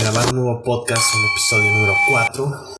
grabar 0.00 0.28
un 0.30 0.42
nuevo 0.42 0.62
podcast, 0.64 1.14
un 1.14 1.24
episodio 1.30 1.70
número 1.72 1.94
4. 2.10 2.74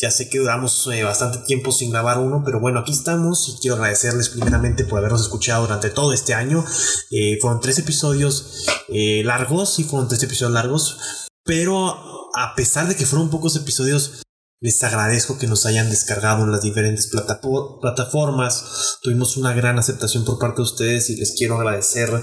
Ya 0.00 0.12
sé 0.12 0.30
que 0.30 0.38
duramos 0.38 0.88
eh, 0.92 1.02
bastante 1.02 1.38
tiempo 1.38 1.72
sin 1.72 1.90
grabar 1.90 2.18
uno, 2.18 2.42
pero 2.44 2.60
bueno, 2.60 2.80
aquí 2.80 2.92
estamos 2.92 3.48
y 3.48 3.60
quiero 3.60 3.74
agradecerles 3.74 4.28
primeramente 4.28 4.84
por 4.84 5.00
habernos 5.00 5.22
escuchado 5.22 5.62
durante 5.62 5.90
todo 5.90 6.12
este 6.12 6.32
año. 6.32 6.64
Eh, 7.10 7.36
fueron 7.40 7.60
tres 7.60 7.80
episodios 7.80 8.64
eh, 8.88 9.22
largos, 9.24 9.74
sí 9.74 9.82
fueron 9.82 10.08
tres 10.08 10.22
episodios 10.22 10.52
largos, 10.52 11.28
pero 11.44 12.30
a 12.36 12.54
pesar 12.54 12.86
de 12.86 12.94
que 12.94 13.06
fueron 13.06 13.28
pocos 13.28 13.56
episodios, 13.56 14.22
les 14.60 14.82
agradezco 14.84 15.36
que 15.36 15.48
nos 15.48 15.66
hayan 15.66 15.90
descargado 15.90 16.44
en 16.44 16.52
las 16.52 16.62
diferentes 16.62 17.10
plataformas. 17.10 18.98
Tuvimos 19.02 19.36
una 19.36 19.52
gran 19.52 19.80
aceptación 19.80 20.24
por 20.24 20.38
parte 20.38 20.58
de 20.58 20.62
ustedes 20.62 21.10
y 21.10 21.16
les 21.16 21.34
quiero 21.36 21.56
agradecer 21.56 22.22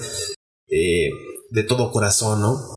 de 0.70 1.64
todo 1.64 1.92
corazón, 1.92 2.42
¿no? 2.42 2.77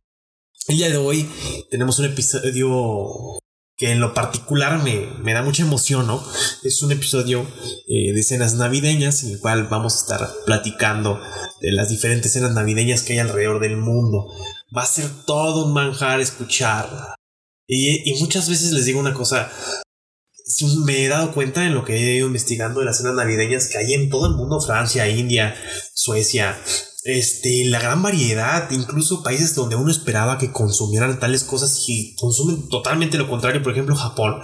El 0.71 0.77
día 0.77 0.89
de 0.89 0.99
hoy 0.99 1.29
tenemos 1.69 1.99
un 1.99 2.05
episodio 2.05 3.41
que 3.77 3.91
en 3.91 3.99
lo 3.99 4.15
particular 4.15 4.81
me, 4.85 5.35
da 5.35 5.43
mucha 5.43 5.65
emoción, 5.65 6.07
¿no? 6.07 6.25
Es 6.63 6.81
un 6.85 6.93
episodio 6.93 7.45
eh, 7.89 8.13
de 8.13 8.21
escenas 8.21 8.55
navideñas 8.55 9.25
en 9.25 9.33
el 9.33 9.41
cual 9.41 9.67
vamos 9.67 9.95
a 9.95 9.99
estar 9.99 10.31
platicando 10.47 11.21
de 11.61 11.73
las 11.73 11.89
diferentes 11.89 12.31
escenas 12.31 12.55
navideñas 12.55 13.03
que 13.03 13.15
hay 13.15 13.19
alrededor 13.19 13.59
del 13.59 13.79
mundo. 13.79 14.33
Va 14.75 14.83
a 14.83 14.87
ser 14.87 15.07
todo 15.27 15.67
un 15.67 15.73
manjar 15.73 16.21
escuchar. 16.21 17.17
Y, 17.67 18.09
y 18.09 18.21
muchas 18.21 18.49
veces 18.49 18.71
les 18.71 18.85
digo 18.85 19.01
una 19.01 19.13
cosa, 19.13 19.51
me 20.85 21.05
he 21.05 21.09
dado 21.09 21.35
cuenta 21.35 21.67
en 21.67 21.75
lo 21.75 21.85
que 21.85 21.97
he 21.97 22.15
ido 22.15 22.29
investigando 22.29 22.79
de 22.79 22.87
las 22.87 22.99
escenas 23.01 23.17
navideñas 23.17 23.67
que 23.67 23.79
hay 23.79 23.95
en 23.95 24.09
todo 24.09 24.29
el 24.29 24.37
mundo, 24.37 24.61
Francia, 24.61 25.09
India, 25.09 25.53
Suecia, 25.95 26.57
este, 27.05 27.65
la 27.65 27.81
gran 27.81 28.03
variedad, 28.03 28.71
incluso 28.71 29.23
países 29.23 29.55
donde 29.55 29.77
uno 29.77 29.91
esperaba 29.91 30.37
que 30.37 30.53
consumieran 30.53 31.19
tales 31.19 31.45
cosas 31.45 31.85
y 31.89 32.15
consumen 32.17 32.69
totalmente 32.69 33.17
lo 33.17 33.29
contrario, 33.29 33.63
por 33.63 33.73
ejemplo 33.73 33.95
Japón, 33.97 34.41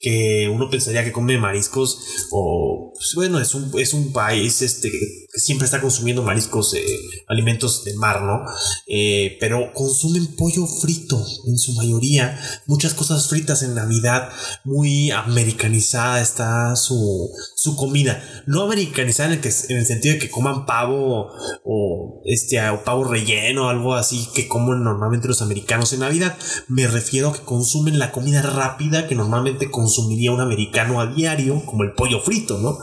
que 0.00 0.50
uno 0.52 0.68
pensaría 0.70 1.04
que 1.04 1.12
come 1.12 1.38
mariscos 1.38 2.26
o, 2.30 2.92
pues, 2.94 3.14
bueno, 3.14 3.38
es 3.38 3.54
un, 3.54 3.70
es 3.78 3.92
un 3.92 4.12
país 4.12 4.62
este, 4.62 4.90
que 4.90 4.98
siempre 5.34 5.66
está 5.66 5.80
consumiendo 5.80 6.22
mariscos, 6.22 6.74
eh, 6.74 6.84
alimentos 7.28 7.84
de 7.84 7.94
mar, 7.94 8.22
¿no? 8.22 8.40
Eh, 8.86 9.36
pero 9.38 9.72
consumen 9.72 10.34
pollo 10.36 10.66
frito 10.66 11.24
en 11.46 11.58
su 11.58 11.74
mayoría, 11.74 12.40
muchas 12.66 12.94
cosas 12.94 13.28
fritas 13.28 13.62
en 13.62 13.74
Navidad, 13.74 14.30
muy 14.64 15.10
americanizada 15.10 16.20
está 16.20 16.74
su, 16.74 17.30
su 17.54 17.76
comida, 17.76 18.22
no 18.46 18.62
americanizada 18.62 19.28
en 19.28 19.34
el, 19.36 19.40
que, 19.40 19.52
en 19.68 19.76
el 19.76 19.86
sentido 19.86 20.14
de 20.14 20.20
que 20.20 20.30
coman 20.30 20.66
pavo 20.66 21.30
o 21.64 21.99
este, 22.24 22.60
o 22.70 22.84
pavo 22.84 23.04
relleno, 23.04 23.68
algo 23.68 23.94
así 23.94 24.28
que 24.34 24.48
comen 24.48 24.82
normalmente 24.82 25.28
los 25.28 25.42
americanos 25.42 25.92
en 25.92 26.00
Navidad. 26.00 26.36
Me 26.68 26.86
refiero 26.86 27.28
a 27.28 27.32
que 27.32 27.44
consumen 27.44 27.98
la 27.98 28.12
comida 28.12 28.42
rápida 28.42 29.06
que 29.06 29.14
normalmente 29.14 29.70
consumiría 29.70 30.32
un 30.32 30.40
americano 30.40 31.00
a 31.00 31.06
diario, 31.06 31.64
como 31.66 31.82
el 31.82 31.92
pollo 31.92 32.20
frito, 32.20 32.58
¿no? 32.58 32.78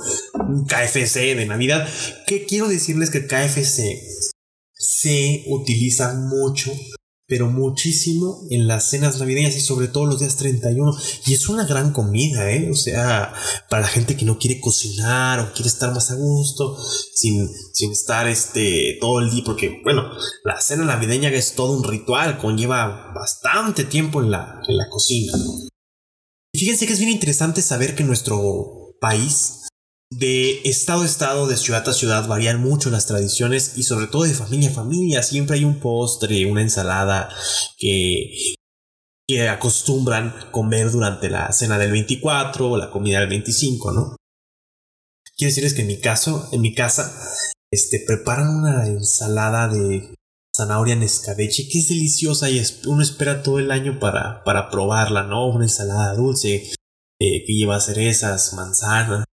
Un 0.45 0.65
KFC 0.65 1.35
de 1.35 1.45
Navidad. 1.45 1.87
Que 2.25 2.45
quiero 2.45 2.67
decirles 2.67 3.09
que 3.09 3.27
KFC 3.27 4.01
se 4.73 5.43
utiliza 5.47 6.13
mucho 6.13 6.71
pero 7.27 7.47
muchísimo 7.49 8.47
en 8.49 8.67
las 8.67 8.89
cenas 8.89 9.19
navideñas 9.19 9.55
y 9.57 9.59
sobre 9.59 9.89
todo 9.89 10.05
los 10.05 10.19
días 10.19 10.37
31. 10.37 10.97
Y 11.25 11.33
es 11.33 11.49
una 11.49 11.65
gran 11.65 11.91
comida, 11.91 12.49
¿eh? 12.51 12.69
O 12.71 12.75
sea, 12.75 13.33
para 13.69 13.81
la 13.81 13.87
gente 13.89 14.15
que 14.15 14.23
no 14.23 14.39
quiere 14.39 14.61
cocinar 14.61 15.41
o 15.41 15.53
quiere 15.53 15.67
estar 15.67 15.93
más 15.93 16.09
a 16.09 16.15
gusto, 16.15 16.77
sin, 17.13 17.49
sin 17.73 17.91
estar 17.91 18.27
este, 18.27 18.97
todo 19.01 19.19
el 19.19 19.29
día, 19.29 19.43
porque, 19.45 19.81
bueno, 19.83 20.09
la 20.45 20.59
cena 20.61 20.85
navideña 20.85 21.29
es 21.29 21.53
todo 21.53 21.77
un 21.77 21.83
ritual, 21.83 22.37
conlleva 22.37 23.11
bastante 23.13 23.83
tiempo 23.83 24.21
en 24.21 24.31
la, 24.31 24.61
en 24.67 24.77
la 24.77 24.87
cocina. 24.89 25.33
Y 26.53 26.59
fíjense 26.59 26.87
que 26.87 26.93
es 26.93 26.99
bien 26.99 27.11
interesante 27.11 27.61
saber 27.61 27.93
que 27.93 28.05
nuestro 28.05 28.95
país 29.01 29.66
de 30.09 30.61
estado 30.63 31.01
a 31.01 31.05
estado, 31.05 31.47
de 31.47 31.57
ciudad 31.57 31.87
a 31.87 31.93
ciudad, 31.93 32.27
varían 32.27 32.61
mucho 32.61 32.89
las 32.89 33.07
tradiciones 33.07 33.77
y 33.77 33.83
sobre 33.83 34.07
todo 34.07 34.23
de 34.23 34.33
familia 34.33 34.69
a 34.69 34.73
familia. 34.73 35.23
Siempre 35.23 35.57
hay 35.57 35.65
un 35.65 35.79
postre, 35.79 36.45
una 36.45 36.61
ensalada 36.61 37.29
que, 37.77 38.55
que 39.27 39.49
acostumbran 39.49 40.33
comer 40.51 40.91
durante 40.91 41.29
la 41.29 41.51
cena 41.51 41.77
del 41.77 41.91
24 41.91 42.71
o 42.71 42.77
la 42.77 42.89
comida 42.89 43.19
del 43.19 43.29
25, 43.29 43.91
¿no? 43.91 44.15
Quiero 45.35 45.49
decirles 45.49 45.73
que 45.73 45.81
en 45.81 45.87
mi 45.87 45.99
caso, 45.99 46.49
en 46.51 46.61
mi 46.61 46.73
casa, 46.73 47.13
este, 47.71 48.03
preparan 48.07 48.47
una 48.47 48.87
ensalada 48.87 49.67
de 49.67 50.15
zanahoria 50.55 50.93
en 50.93 51.03
escabeche 51.03 51.67
que 51.69 51.77
es 51.79 51.89
deliciosa 51.89 52.49
y 52.49 52.63
uno 52.87 53.03
espera 53.03 53.43
todo 53.43 53.59
el 53.59 53.69
año 53.69 53.99
para, 53.99 54.43
para 54.43 54.71
probarla, 54.71 55.23
¿no? 55.23 55.47
Una 55.47 55.65
ensalada 55.65 56.15
dulce 56.15 56.71
eh, 57.19 57.45
que 57.45 57.53
lleva 57.53 57.79
cerezas, 57.79 58.53
manzanas 58.53 59.26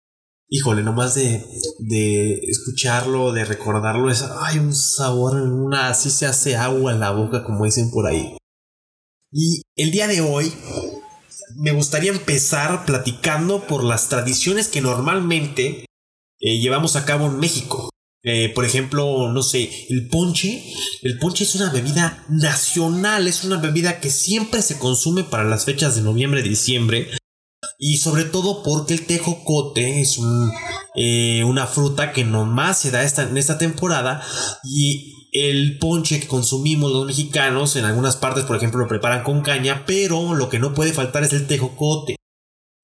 híjole, 0.49 0.83
nomás 0.83 1.15
de, 1.15 1.45
de 1.79 2.35
escucharlo, 2.49 3.33
de 3.33 3.45
recordarlo, 3.45 4.11
es, 4.11 4.23
hay 4.23 4.59
un 4.59 4.75
sabor, 4.75 5.41
una, 5.41 5.89
así 5.89 6.11
se 6.11 6.27
hace 6.27 6.57
agua 6.57 6.93
en 6.93 7.01
la 7.01 7.11
boca, 7.11 7.45
como 7.45 7.65
dicen 7.65 7.91
por 7.91 8.07
ahí. 8.07 8.37
Y 9.33 9.63
el 9.77 9.91
día 9.91 10.07
de 10.07 10.21
hoy 10.21 10.53
me 11.57 11.73
gustaría 11.73 12.11
empezar 12.11 12.85
platicando 12.85 13.67
por 13.67 13.83
las 13.85 14.09
tradiciones 14.09 14.69
que 14.69 14.81
normalmente 14.81 15.87
eh, 16.41 16.59
llevamos 16.59 16.97
a 16.97 17.05
cabo 17.05 17.27
en 17.27 17.39
México. 17.39 17.91
Eh, 18.23 18.51
por 18.55 18.65
ejemplo, 18.65 19.31
no 19.31 19.43
sé, 19.43 19.71
el 19.91 20.09
ponche. 20.09 20.65
El 21.03 21.19
ponche 21.19 21.45
es 21.45 21.55
una 21.55 21.71
bebida 21.71 22.25
nacional, 22.31 23.29
es 23.29 23.45
una 23.45 23.59
bebida 23.59 24.01
que 24.01 24.11
siempre 24.11 24.63
se 24.63 24.79
consume 24.79 25.25
para 25.25 25.45
las 25.45 25.65
fechas 25.65 25.95
de 25.95 26.03
noviembre, 26.03 26.43
diciembre. 26.43 27.11
Y 27.79 27.99
sobre 27.99 28.25
todo 28.25 28.63
porque 28.63 28.95
el 28.95 29.07
tejocote 29.07 30.01
es 30.01 30.19
eh, 30.95 31.43
una 31.45 31.67
fruta 31.67 32.13
que 32.13 32.25
nomás 32.25 32.79
se 32.79 32.91
da 32.91 33.03
esta, 33.03 33.23
en 33.23 33.37
esta 33.37 33.59
temporada. 33.59 34.23
Y 34.63 35.29
el 35.33 35.79
ponche 35.79 36.21
que 36.21 36.29
consumimos 36.29 36.93
los 36.93 37.07
mexicanos 37.07 37.75
en 37.77 37.85
algunas 37.85 38.17
partes, 38.17 38.45
por 38.45 38.57
ejemplo, 38.57 38.81
lo 38.81 38.89
preparan 38.89 39.25
con 39.25 39.43
caña, 39.43 39.85
pero 39.87 40.35
lo 40.35 40.49
que 40.49 40.61
no 40.61 40.75
puede 40.75 40.93
faltar 40.93 41.25
es 41.25 41.33
el 41.33 41.47
tejocote. 41.47 42.17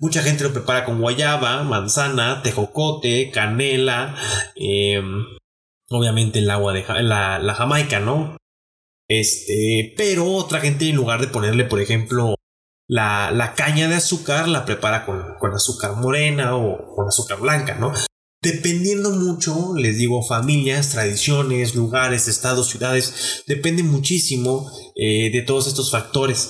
Mucha 0.01 0.23
gente 0.23 0.45
lo 0.45 0.53
prepara 0.53 0.85
con 0.85 1.01
guayaba, 1.01 1.63
manzana, 1.63 2.43
tejocote, 2.43 3.31
canela, 3.31 4.17
em, 4.57 5.25
obviamente 5.91 6.41
el 6.41 6.51
agua 6.51 6.73
de 6.73 6.85
la, 7.03 7.39
la 7.39 7.55
jamaica, 7.55 8.01
¿no? 8.01 8.37
Este, 9.09 9.93
pero 9.97 10.25
otra 10.33 10.61
gente 10.61 10.89
en 10.89 10.97
lugar 10.97 11.21
de 11.21 11.27
ponerle, 11.29 11.65
por 11.65 11.81
ejemplo, 11.81 12.35
la, 12.91 13.55
caña 13.57 13.89
de 13.89 13.95
azúcar 13.95 14.49
la 14.49 14.65
prepara 14.65 15.07
con, 15.07 15.55
azúcar 15.55 15.97
morena 15.97 16.57
o 16.57 16.95
con 16.95 17.07
azúcar 17.07 17.41
blanca, 17.41 17.77
¿no? 17.77 17.93
Dependiendo 18.43 19.11
mucho, 19.11 19.75
les 19.77 19.99
digo, 19.99 20.27
familias, 20.27 20.91
tradiciones, 20.91 21.75
lugares, 21.75 22.27
estados, 22.27 22.69
ciudades, 22.69 23.45
depende 23.47 23.83
muchísimo 23.83 24.67
eh, 24.97 25.31
de 25.31 25.43
todos 25.43 25.67
estos 25.67 25.91
factores. 25.91 26.49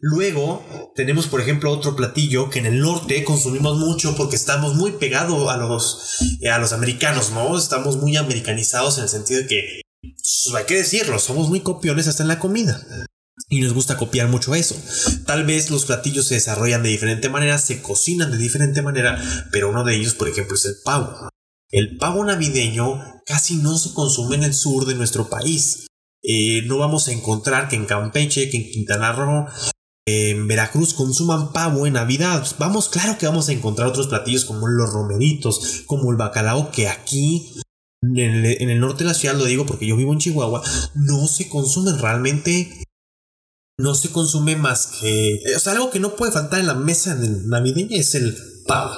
Luego 0.00 0.62
tenemos, 0.94 1.28
por 1.28 1.40
ejemplo, 1.40 1.72
otro 1.72 1.96
platillo 1.96 2.50
que 2.50 2.58
en 2.58 2.66
el 2.66 2.80
norte 2.80 3.24
consumimos 3.24 3.78
mucho 3.78 4.14
porque 4.16 4.36
estamos 4.36 4.74
muy 4.74 4.92
pegados 4.92 5.48
a 5.48 5.56
los, 5.56 6.18
a 6.52 6.58
los 6.58 6.74
americanos, 6.74 7.30
¿no? 7.30 7.56
Estamos 7.56 7.96
muy 7.96 8.16
americanizados 8.16 8.98
en 8.98 9.04
el 9.04 9.08
sentido 9.08 9.40
de 9.40 9.46
que, 9.46 9.80
pues, 10.02 10.54
hay 10.54 10.64
que 10.66 10.76
decirlo, 10.76 11.18
somos 11.18 11.48
muy 11.48 11.60
copiones 11.60 12.06
hasta 12.06 12.22
en 12.22 12.28
la 12.28 12.38
comida 12.38 12.86
y 13.48 13.60
nos 13.60 13.72
gusta 13.72 13.96
copiar 13.96 14.28
mucho 14.28 14.54
eso. 14.54 14.76
Tal 15.26 15.44
vez 15.44 15.70
los 15.70 15.84
platillos 15.84 16.26
se 16.26 16.34
desarrollan 16.34 16.82
de 16.82 16.90
diferente 16.90 17.28
manera, 17.28 17.58
se 17.58 17.82
cocinan 17.82 18.30
de 18.30 18.38
diferente 18.38 18.82
manera, 18.82 19.48
pero 19.50 19.70
uno 19.70 19.84
de 19.84 19.96
ellos, 19.96 20.14
por 20.14 20.28
ejemplo, 20.28 20.56
es 20.56 20.64
el 20.64 20.76
pavo. 20.84 21.28
El 21.70 21.96
pavo 21.98 22.24
navideño 22.24 23.22
casi 23.26 23.56
no 23.56 23.78
se 23.78 23.94
consume 23.94 24.36
en 24.36 24.44
el 24.44 24.54
sur 24.54 24.86
de 24.86 24.94
nuestro 24.94 25.28
país. 25.28 25.86
Eh, 26.22 26.62
no 26.66 26.78
vamos 26.78 27.08
a 27.08 27.12
encontrar 27.12 27.68
que 27.68 27.76
en 27.76 27.86
Campeche, 27.86 28.50
que 28.50 28.56
en 28.56 28.70
Quintana 28.70 29.12
Roo, 29.12 29.46
en 30.06 30.48
Veracruz 30.48 30.94
consuman 30.94 31.52
pavo 31.52 31.86
en 31.86 31.94
Navidad. 31.94 32.44
Vamos, 32.58 32.88
claro 32.88 33.16
que 33.18 33.26
vamos 33.26 33.48
a 33.48 33.52
encontrar 33.52 33.88
otros 33.88 34.08
platillos 34.08 34.44
como 34.44 34.66
los 34.66 34.92
romeritos, 34.92 35.84
como 35.86 36.10
el 36.10 36.16
bacalao, 36.16 36.70
que 36.70 36.88
aquí 36.88 37.54
en 38.02 38.18
el, 38.18 38.62
en 38.62 38.70
el 38.70 38.80
norte 38.80 39.04
de 39.04 39.10
la 39.10 39.14
ciudad, 39.14 39.36
lo 39.36 39.44
digo 39.44 39.66
porque 39.66 39.86
yo 39.86 39.96
vivo 39.96 40.12
en 40.12 40.18
Chihuahua, 40.18 40.62
no 40.94 41.26
se 41.26 41.48
consumen 41.48 41.98
realmente 41.98 42.84
no 43.80 43.94
se 43.94 44.10
consume 44.10 44.56
más 44.56 44.86
que. 45.00 45.40
O 45.56 45.58
sea, 45.58 45.72
algo 45.72 45.90
que 45.90 46.00
no 46.00 46.16
puede 46.16 46.32
faltar 46.32 46.60
en 46.60 46.66
la 46.66 46.74
mesa 46.74 47.14
navideña 47.14 47.96
es 47.96 48.14
el 48.14 48.36
pavo. 48.66 48.94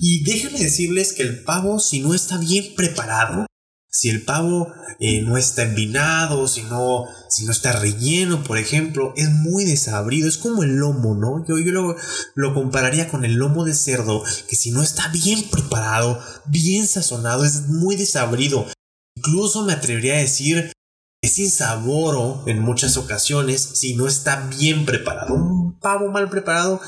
Y 0.00 0.24
déjenme 0.24 0.58
decirles 0.58 1.12
que 1.12 1.22
el 1.22 1.44
pavo, 1.44 1.78
si 1.78 2.00
no 2.00 2.14
está 2.14 2.38
bien 2.38 2.74
preparado, 2.74 3.46
si 3.90 4.08
el 4.08 4.24
pavo 4.24 4.72
eh, 5.00 5.20
no 5.20 5.36
está 5.36 5.64
envinado, 5.64 6.48
si 6.48 6.62
no, 6.62 7.04
si 7.28 7.44
no 7.44 7.52
está 7.52 7.72
relleno, 7.72 8.42
por 8.42 8.56
ejemplo, 8.56 9.12
es 9.16 9.30
muy 9.30 9.64
desabrido. 9.64 10.28
Es 10.28 10.38
como 10.38 10.62
el 10.62 10.76
lomo, 10.76 11.14
¿no? 11.14 11.44
Yo, 11.46 11.58
yo 11.58 11.72
lo, 11.72 11.96
lo 12.34 12.54
compararía 12.54 13.08
con 13.08 13.24
el 13.24 13.34
lomo 13.34 13.64
de 13.64 13.74
cerdo, 13.74 14.24
que 14.48 14.56
si 14.56 14.70
no 14.70 14.82
está 14.82 15.08
bien 15.08 15.44
preparado, 15.50 16.20
bien 16.46 16.86
sazonado, 16.86 17.44
es 17.44 17.68
muy 17.68 17.96
desabrido. 17.96 18.66
Incluso 19.14 19.64
me 19.64 19.74
atrevería 19.74 20.14
a 20.14 20.20
decir 20.20 20.72
es 21.22 21.38
insaboro 21.38 22.42
en 22.46 22.58
muchas 22.58 22.96
ocasiones 22.96 23.62
si 23.74 23.94
no 23.94 24.08
está 24.08 24.48
bien 24.48 24.84
preparado. 24.84 25.34
Un 25.34 25.78
pavo 25.78 26.10
mal 26.10 26.28
preparado 26.28 26.80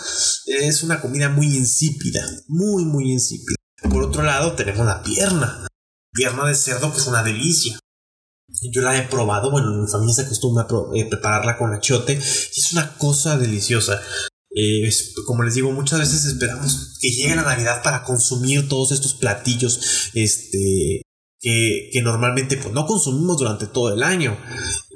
es 0.46 0.82
una 0.82 1.00
comida 1.00 1.28
muy 1.28 1.46
insípida, 1.46 2.26
muy, 2.48 2.84
muy 2.84 3.12
insípida. 3.12 3.54
Por 3.88 4.02
otro 4.02 4.22
lado, 4.24 4.54
tenemos 4.54 4.84
la 4.84 5.02
pierna. 5.02 5.66
Pierna 6.12 6.46
de 6.46 6.54
cerdo 6.54 6.92
que 6.92 6.98
es 6.98 7.06
una 7.06 7.22
delicia. 7.22 7.78
Yo 8.72 8.82
la 8.82 8.96
he 8.96 9.02
probado, 9.02 9.50
bueno, 9.50 9.70
mi 9.70 9.88
familia 9.88 10.14
se 10.14 10.22
acostumbra 10.22 10.64
a 10.64 10.96
eh, 10.96 11.06
prepararla 11.06 11.56
con 11.56 11.72
achiote 11.72 12.14
y 12.14 12.60
es 12.60 12.72
una 12.72 12.96
cosa 12.98 13.38
deliciosa. 13.38 14.00
Eh, 14.56 14.88
como 15.26 15.42
les 15.42 15.54
digo, 15.54 15.72
muchas 15.72 15.98
veces 15.98 16.24
esperamos 16.24 16.98
que 17.00 17.10
llegue 17.10 17.34
la 17.34 17.42
Navidad 17.42 17.82
para 17.82 18.04
consumir 18.04 18.68
todos 18.68 18.92
estos 18.92 19.14
platillos 19.14 20.10
este, 20.14 21.02
que, 21.44 21.90
que, 21.92 22.00
normalmente 22.00 22.56
pues, 22.56 22.72
no 22.72 22.86
consumimos 22.86 23.36
durante 23.36 23.66
todo 23.66 23.92
el 23.92 24.02
año. 24.02 24.34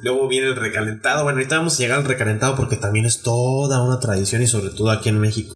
Luego 0.00 0.26
viene 0.28 0.46
el 0.46 0.56
recalentado. 0.56 1.24
Bueno, 1.24 1.38
ahorita 1.38 1.58
vamos 1.58 1.74
a 1.74 1.78
llegar 1.82 1.98
al 1.98 2.06
recalentado 2.06 2.56
porque 2.56 2.76
también 2.76 3.04
es 3.04 3.20
toda 3.20 3.82
una 3.82 4.00
tradición 4.00 4.40
y 4.40 4.46
sobre 4.46 4.70
todo 4.70 4.90
aquí 4.90 5.10
en 5.10 5.20
México. 5.20 5.52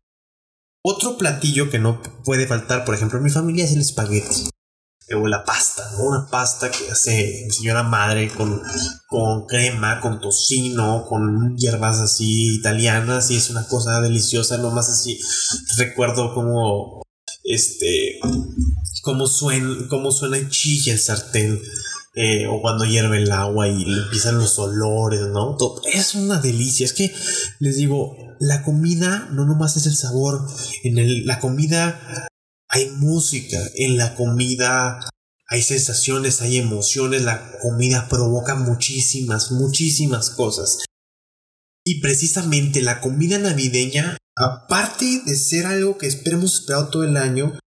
Otro 0.84 1.16
platillo 1.16 1.70
que 1.70 1.78
no 1.78 2.02
puede 2.24 2.46
faltar, 2.46 2.84
por 2.84 2.94
ejemplo, 2.94 3.16
en 3.16 3.24
mi 3.24 3.30
familia 3.30 3.64
es 3.64 3.72
el 3.72 3.80
espagueti 3.80 4.50
o 5.14 5.28
la 5.28 5.44
pasta. 5.44 5.82
Una 5.98 6.26
pasta 6.30 6.70
que 6.70 6.90
hace 6.90 7.44
mi 7.46 7.50
señora 7.50 7.82
madre 7.82 8.28
con, 8.28 8.60
con 9.08 9.46
crema, 9.46 10.00
con 10.00 10.20
tocino, 10.20 11.06
con 11.08 11.56
hierbas 11.56 12.00
así 12.00 12.56
italianas 12.56 13.30
y 13.30 13.36
es 13.36 13.50
una 13.50 13.66
cosa 13.66 14.00
deliciosa, 14.00 14.58
nomás 14.58 14.88
así 14.88 15.18
recuerdo 15.76 16.34
como 16.34 17.01
este 17.44 18.18
cómo 19.02 19.26
suena, 19.26 19.88
cómo 19.88 20.10
suena 20.10 20.38
y 20.38 20.48
chilla 20.48 20.92
el 20.92 20.98
sartén. 20.98 21.60
Eh, 22.14 22.46
o 22.46 22.60
cuando 22.60 22.84
hierve 22.84 23.22
el 23.22 23.32
agua 23.32 23.68
y 23.68 23.84
empiezan 23.84 24.36
los 24.36 24.58
olores, 24.58 25.28
¿no? 25.28 25.56
es 25.94 26.14
una 26.14 26.38
delicia. 26.38 26.84
Es 26.84 26.92
que 26.92 27.14
les 27.58 27.76
digo, 27.76 28.14
la 28.38 28.62
comida 28.62 29.28
no 29.32 29.46
nomás 29.46 29.76
es 29.78 29.86
el 29.86 29.96
sabor. 29.96 30.46
En 30.82 30.98
el, 30.98 31.24
la 31.24 31.40
comida 31.40 32.28
hay 32.68 32.90
música, 32.90 33.58
en 33.76 33.96
la 33.96 34.14
comida 34.14 35.00
hay 35.48 35.62
sensaciones, 35.62 36.40
hay 36.42 36.58
emociones, 36.58 37.22
la 37.22 37.58
comida 37.60 38.08
provoca 38.08 38.54
muchísimas, 38.54 39.52
muchísimas 39.52 40.30
cosas. 40.30 40.78
Y 41.84 42.00
precisamente 42.00 42.82
la 42.82 43.00
comida 43.00 43.38
navideña, 43.38 44.16
aparte 44.36 45.22
de 45.24 45.36
ser 45.36 45.66
algo 45.66 45.98
que 45.98 46.06
esperemos 46.06 46.60
esperado 46.60 46.88
todo 46.88 47.04
el 47.04 47.16
año, 47.16 47.58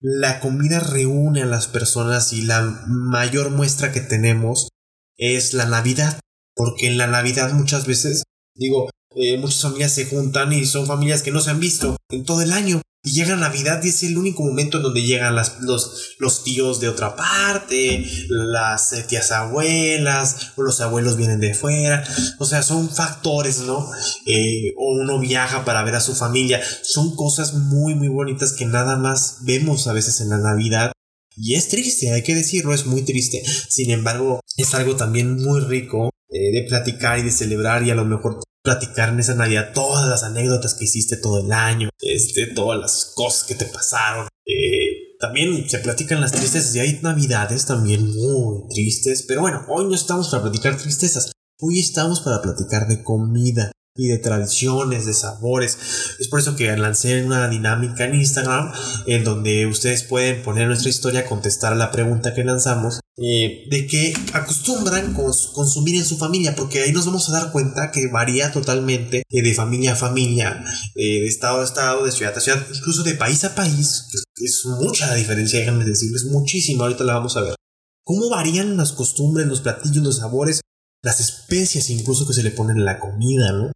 la 0.00 0.40
comida 0.40 0.80
reúne 0.80 1.42
a 1.42 1.46
las 1.46 1.66
personas 1.66 2.32
y 2.32 2.42
la 2.42 2.62
mayor 2.86 3.50
muestra 3.50 3.92
que 3.92 4.00
tenemos 4.00 4.68
es 5.16 5.54
la 5.54 5.66
Navidad. 5.66 6.20
Porque 6.54 6.86
en 6.86 6.98
la 6.98 7.06
Navidad 7.06 7.52
muchas 7.52 7.86
veces, 7.86 8.22
digo, 8.54 8.90
eh, 9.16 9.38
muchas 9.38 9.62
familias 9.62 9.92
se 9.92 10.06
juntan 10.06 10.52
y 10.52 10.66
son 10.66 10.86
familias 10.86 11.22
que 11.22 11.30
no 11.30 11.40
se 11.40 11.50
han 11.50 11.60
visto 11.60 11.96
en 12.10 12.24
todo 12.24 12.42
el 12.42 12.52
año. 12.52 12.80
Y 13.06 13.10
llega 13.12 13.36
Navidad 13.36 13.84
y 13.84 13.90
es 13.90 14.02
el 14.02 14.16
único 14.16 14.42
momento 14.42 14.78
en 14.78 14.82
donde 14.82 15.02
llegan 15.02 15.36
los, 15.36 16.16
los 16.18 16.42
tíos 16.42 16.80
de 16.80 16.88
otra 16.88 17.14
parte, 17.14 18.02
las 18.30 18.94
eh, 18.94 19.04
tías 19.06 19.30
abuelas, 19.30 20.52
o 20.56 20.62
los 20.62 20.80
abuelos 20.80 21.18
vienen 21.18 21.38
de 21.38 21.52
fuera. 21.52 22.02
O 22.38 22.46
sea, 22.46 22.62
son 22.62 22.88
factores, 22.88 23.58
¿no? 23.58 23.90
Eh, 24.24 24.72
o 24.78 24.94
uno 24.94 25.20
viaja 25.20 25.66
para 25.66 25.84
ver 25.84 25.96
a 25.96 26.00
su 26.00 26.14
familia. 26.14 26.62
Son 26.80 27.14
cosas 27.14 27.52
muy, 27.52 27.94
muy 27.94 28.08
bonitas 28.08 28.54
que 28.54 28.64
nada 28.64 28.96
más 28.96 29.36
vemos 29.42 29.86
a 29.86 29.92
veces 29.92 30.22
en 30.22 30.30
la 30.30 30.38
Navidad. 30.38 30.92
Y 31.36 31.56
es 31.56 31.68
triste, 31.68 32.10
hay 32.10 32.22
que 32.22 32.34
decirlo, 32.34 32.72
es 32.72 32.86
muy 32.86 33.02
triste. 33.02 33.42
Sin 33.68 33.90
embargo, 33.90 34.40
es 34.56 34.72
algo 34.72 34.96
también 34.96 35.36
muy 35.42 35.60
rico 35.60 36.08
eh, 36.30 36.52
de 36.52 36.66
platicar 36.66 37.18
y 37.18 37.22
de 37.22 37.30
celebrar 37.30 37.82
y 37.82 37.90
a 37.90 37.94
lo 37.94 38.06
mejor 38.06 38.40
platicar 38.64 39.10
en 39.10 39.20
esa 39.20 39.34
Navidad 39.34 39.72
todas 39.74 40.08
las 40.08 40.22
anécdotas 40.22 40.74
que 40.74 40.86
hiciste 40.86 41.18
todo 41.18 41.44
el 41.44 41.52
año, 41.52 41.90
este, 42.00 42.46
todas 42.46 42.80
las 42.80 43.12
cosas 43.14 43.44
que 43.44 43.54
te 43.54 43.66
pasaron. 43.66 44.26
Eh, 44.46 45.16
también 45.20 45.68
se 45.68 45.78
platican 45.78 46.20
las 46.20 46.32
tristezas 46.32 46.74
y 46.74 46.80
hay 46.80 46.98
navidades 47.02 47.66
también 47.66 48.10
muy 48.10 48.66
tristes, 48.70 49.22
pero 49.28 49.42
bueno, 49.42 49.64
hoy 49.68 49.86
no 49.86 49.94
estamos 49.94 50.28
para 50.28 50.42
platicar 50.42 50.76
tristezas, 50.76 51.32
hoy 51.60 51.78
estamos 51.78 52.20
para 52.20 52.40
platicar 52.40 52.88
de 52.88 53.02
comida 53.02 53.70
y 53.96 54.08
de 54.08 54.18
tradiciones, 54.18 55.06
de 55.06 55.14
sabores. 55.14 55.78
Es 56.18 56.28
por 56.28 56.40
eso 56.40 56.56
que 56.56 56.74
lancé 56.76 57.22
una 57.22 57.48
dinámica 57.48 58.04
en 58.04 58.16
Instagram 58.16 58.72
en 59.06 59.24
donde 59.24 59.66
ustedes 59.66 60.02
pueden 60.02 60.42
poner 60.42 60.66
nuestra 60.66 60.90
historia, 60.90 61.26
contestar 61.26 61.76
la 61.76 61.90
pregunta 61.90 62.34
que 62.34 62.44
lanzamos 62.44 63.00
eh, 63.16 63.68
de 63.70 63.86
qué 63.86 64.12
acostumbran 64.32 65.14
consumir 65.14 65.94
en 65.94 66.04
su 66.04 66.16
familia, 66.16 66.56
porque 66.56 66.80
ahí 66.80 66.90
nos 66.90 67.06
vamos 67.06 67.28
a 67.28 67.32
dar 67.32 67.52
cuenta 67.52 67.92
que 67.92 68.08
varía 68.08 68.50
totalmente 68.50 69.22
eh, 69.30 69.42
de 69.42 69.54
familia 69.54 69.92
a 69.92 69.96
familia, 69.96 70.64
eh, 70.96 71.20
de 71.20 71.26
estado 71.26 71.60
a 71.60 71.64
estado, 71.64 72.04
de 72.04 72.10
ciudad 72.10 72.36
a 72.36 72.40
ciudad, 72.40 72.66
incluso 72.74 73.04
de 73.04 73.14
país 73.14 73.44
a 73.44 73.54
país. 73.54 74.08
Es, 74.36 74.66
mucha 74.80 75.06
la 75.06 75.14
diferencia, 75.14 75.60
déjenme 75.60 75.84
decirles, 75.84 76.24
muchísimo. 76.24 76.82
Ahorita 76.82 77.04
la 77.04 77.14
vamos 77.14 77.36
a 77.36 77.42
ver. 77.42 77.54
¿Cómo 78.02 78.28
varían 78.30 78.76
las 78.76 78.90
costumbres, 78.90 79.46
los 79.46 79.60
platillos, 79.60 80.02
los 80.02 80.16
sabores, 80.16 80.60
las 81.02 81.20
especias 81.20 81.90
incluso 81.90 82.26
que 82.26 82.34
se 82.34 82.42
le 82.42 82.50
ponen 82.50 82.78
en 82.78 82.84
la 82.84 82.98
comida, 82.98 83.52
¿no? 83.52 83.70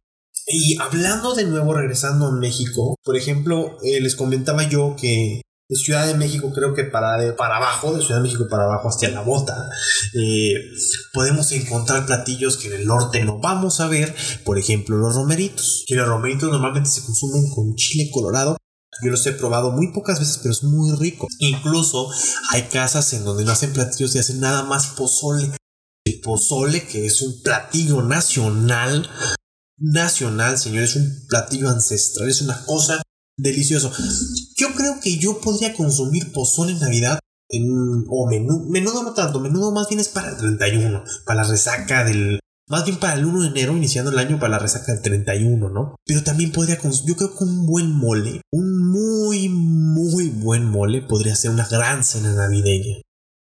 Y 0.47 0.77
hablando 0.81 1.33
de 1.33 1.45
nuevo, 1.45 1.73
regresando 1.73 2.25
a 2.25 2.31
México, 2.31 2.95
por 3.03 3.15
ejemplo, 3.15 3.77
les 3.83 4.15
comentaba 4.15 4.67
yo 4.67 4.95
que 4.99 5.41
de 5.69 5.75
Ciudad 5.75 6.07
de 6.07 6.15
México 6.15 6.51
creo 6.53 6.73
que 6.73 6.83
para, 6.83 7.35
para 7.35 7.57
abajo, 7.57 7.93
de 7.93 8.01
Ciudad 8.01 8.17
de 8.17 8.23
México 8.23 8.47
para 8.49 8.63
abajo 8.63 8.89
hasta 8.89 9.07
la 9.09 9.21
bota, 9.21 9.69
eh, 10.15 10.53
podemos 11.13 11.51
encontrar 11.51 12.07
platillos 12.07 12.57
que 12.57 12.67
en 12.67 12.73
el 12.73 12.87
norte 12.87 13.23
no 13.23 13.39
vamos 13.39 13.79
a 13.79 13.87
ver, 13.87 14.15
por 14.43 14.57
ejemplo 14.57 14.97
los 14.97 15.13
romeritos, 15.13 15.85
que 15.87 15.95
los 15.95 16.07
romeritos 16.07 16.49
normalmente 16.49 16.89
se 16.89 17.03
consumen 17.03 17.49
con 17.53 17.75
chile 17.75 18.09
colorado. 18.11 18.57
Yo 19.03 19.11
los 19.11 19.25
he 19.27 19.31
probado 19.31 19.71
muy 19.71 19.93
pocas 19.93 20.19
veces, 20.19 20.39
pero 20.39 20.51
es 20.51 20.63
muy 20.63 20.93
rico. 20.97 21.27
Incluso 21.37 22.09
hay 22.51 22.63
casas 22.63 23.13
en 23.13 23.23
donde 23.23 23.45
no 23.45 23.51
hacen 23.51 23.71
platillos 23.71 24.13
y 24.15 24.19
hacen 24.19 24.41
nada 24.41 24.63
más 24.63 24.87
pozole. 24.87 25.51
El 26.03 26.19
pozole, 26.19 26.85
que 26.85 27.05
es 27.05 27.21
un 27.21 27.41
platillo 27.41 28.01
nacional 28.01 29.07
nacional, 29.77 30.57
señor, 30.57 30.83
es 30.83 30.95
un 30.97 31.25
platillo 31.29 31.69
ancestral, 31.69 32.29
es 32.29 32.41
una 32.41 32.65
cosa 32.65 33.01
deliciosa. 33.41 33.91
Yo 34.55 34.73
creo 34.75 34.99
que 35.01 35.17
yo 35.17 35.39
podría 35.39 35.73
consumir 35.73 36.31
pozole 36.31 36.73
en 36.73 36.79
Navidad 36.79 37.19
en, 37.49 38.05
o 38.07 38.27
menudo, 38.29 38.69
menudo 38.69 39.03
no 39.03 39.13
tanto, 39.13 39.39
menudo 39.39 39.71
más 39.71 39.87
bien 39.89 39.99
es 39.99 40.09
para 40.09 40.29
el 40.29 40.37
31, 40.37 41.03
para 41.25 41.41
la 41.41 41.49
resaca 41.49 42.03
del, 42.03 42.39
más 42.69 42.85
bien 42.85 42.97
para 42.97 43.15
el 43.15 43.25
1 43.25 43.41
de 43.41 43.47
enero, 43.47 43.75
iniciando 43.75 44.11
el 44.11 44.19
año 44.19 44.39
para 44.39 44.51
la 44.51 44.59
resaca 44.59 44.93
del 44.93 45.01
31, 45.01 45.69
¿no? 45.69 45.95
Pero 46.05 46.23
también 46.23 46.51
podría, 46.51 46.79
yo 46.79 47.15
creo 47.15 47.35
que 47.35 47.43
un 47.43 47.65
buen 47.65 47.91
mole, 47.91 48.41
un 48.51 48.91
muy, 48.91 49.49
muy 49.49 50.29
buen 50.29 50.65
mole 50.65 51.01
podría 51.01 51.35
ser 51.35 51.49
una 51.49 51.67
gran 51.67 52.03
cena 52.03 52.31
navideña. 52.33 53.01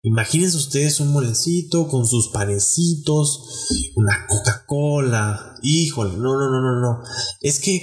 Imagínense 0.01 0.55
ustedes 0.55 0.99
un 1.01 1.11
molecito 1.11 1.87
con 1.87 2.07
sus 2.07 2.29
panecitos, 2.29 3.67
una 3.95 4.27
Coca-Cola. 4.27 5.55
Híjole, 5.61 6.17
no, 6.17 6.37
no, 6.37 6.49
no, 6.49 6.61
no, 6.61 6.79
no. 6.79 7.03
Es 7.41 7.59
que 7.59 7.81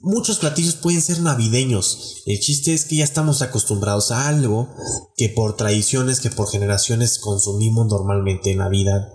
muchos 0.00 0.38
platillos 0.38 0.76
pueden 0.76 1.02
ser 1.02 1.20
navideños. 1.20 2.22
El 2.26 2.40
chiste 2.40 2.74
es 2.74 2.84
que 2.84 2.96
ya 2.96 3.04
estamos 3.04 3.42
acostumbrados 3.42 4.10
a 4.10 4.28
algo 4.28 4.68
que 5.16 5.28
por 5.28 5.56
tradiciones, 5.56 6.20
que 6.20 6.30
por 6.30 6.50
generaciones 6.50 7.18
consumimos 7.18 7.86
normalmente 7.86 8.52
en 8.52 8.58
la 8.58 8.68
vida. 8.68 9.12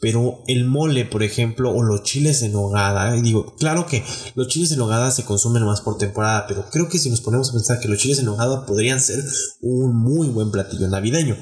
Pero 0.00 0.42
el 0.46 0.64
mole, 0.64 1.04
por 1.04 1.22
ejemplo, 1.22 1.74
o 1.74 1.82
los 1.82 2.02
chiles 2.02 2.42
en 2.42 2.52
nogada, 2.52 3.12
digo, 3.12 3.54
claro 3.56 3.86
que 3.86 4.04
los 4.34 4.48
chiles 4.48 4.72
en 4.72 4.78
nogada 4.78 5.10
se 5.10 5.24
consumen 5.24 5.64
más 5.64 5.80
por 5.80 5.98
temporada, 5.98 6.46
pero 6.46 6.68
creo 6.70 6.88
que 6.88 6.98
si 6.98 7.10
nos 7.10 7.20
ponemos 7.20 7.50
a 7.50 7.52
pensar 7.52 7.80
que 7.80 7.88
los 7.88 7.98
chiles 7.98 8.18
en 8.18 8.26
nogada 8.26 8.66
podrían 8.66 9.00
ser 9.00 9.24
un 9.60 9.96
muy 9.96 10.28
buen 10.28 10.50
platillo 10.50 10.88
navideño 10.88 11.36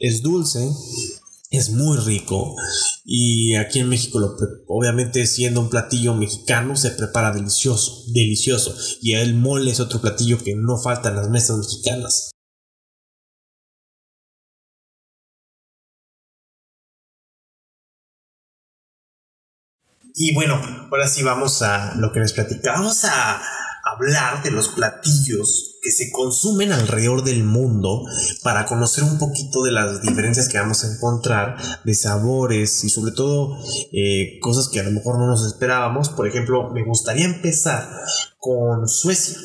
es 0.00 0.22
dulce, 0.22 0.66
es 1.50 1.70
muy 1.70 1.98
rico 1.98 2.54
y 3.04 3.56
aquí 3.56 3.80
en 3.80 3.88
México 3.88 4.18
obviamente 4.68 5.26
siendo 5.26 5.60
un 5.60 5.68
platillo 5.68 6.14
mexicano 6.14 6.76
se 6.76 6.90
prepara 6.92 7.32
delicioso, 7.32 8.04
delicioso 8.12 8.74
y 9.02 9.14
el 9.14 9.34
mole 9.34 9.72
es 9.72 9.80
otro 9.80 10.00
platillo 10.00 10.38
que 10.38 10.54
no 10.54 10.78
falta 10.78 11.08
en 11.08 11.16
las 11.16 11.28
mesas 11.28 11.58
mexicanas. 11.58 12.30
Y 20.14 20.34
bueno, 20.34 20.60
ahora 20.90 21.08
sí 21.08 21.22
vamos 21.22 21.62
a 21.62 21.94
lo 21.96 22.12
que 22.12 22.20
les 22.20 22.32
platicamos 22.32 23.04
a 23.04 23.40
hablar 23.92 24.42
de 24.42 24.50
los 24.50 24.68
platillos 24.68 25.78
que 25.82 25.90
se 25.90 26.10
consumen 26.10 26.72
alrededor 26.72 27.24
del 27.24 27.44
mundo 27.44 28.04
para 28.42 28.66
conocer 28.66 29.04
un 29.04 29.18
poquito 29.18 29.62
de 29.62 29.72
las 29.72 30.02
diferencias 30.02 30.48
que 30.48 30.58
vamos 30.58 30.84
a 30.84 30.92
encontrar 30.92 31.56
de 31.84 31.94
sabores 31.94 32.84
y 32.84 32.90
sobre 32.90 33.12
todo 33.12 33.56
eh, 33.92 34.38
cosas 34.40 34.68
que 34.68 34.80
a 34.80 34.82
lo 34.82 34.90
mejor 34.90 35.18
no 35.18 35.26
nos 35.26 35.46
esperábamos. 35.46 36.10
Por 36.10 36.26
ejemplo, 36.26 36.70
me 36.70 36.84
gustaría 36.84 37.24
empezar 37.24 37.88
con 38.38 38.88
Suecia. 38.88 39.36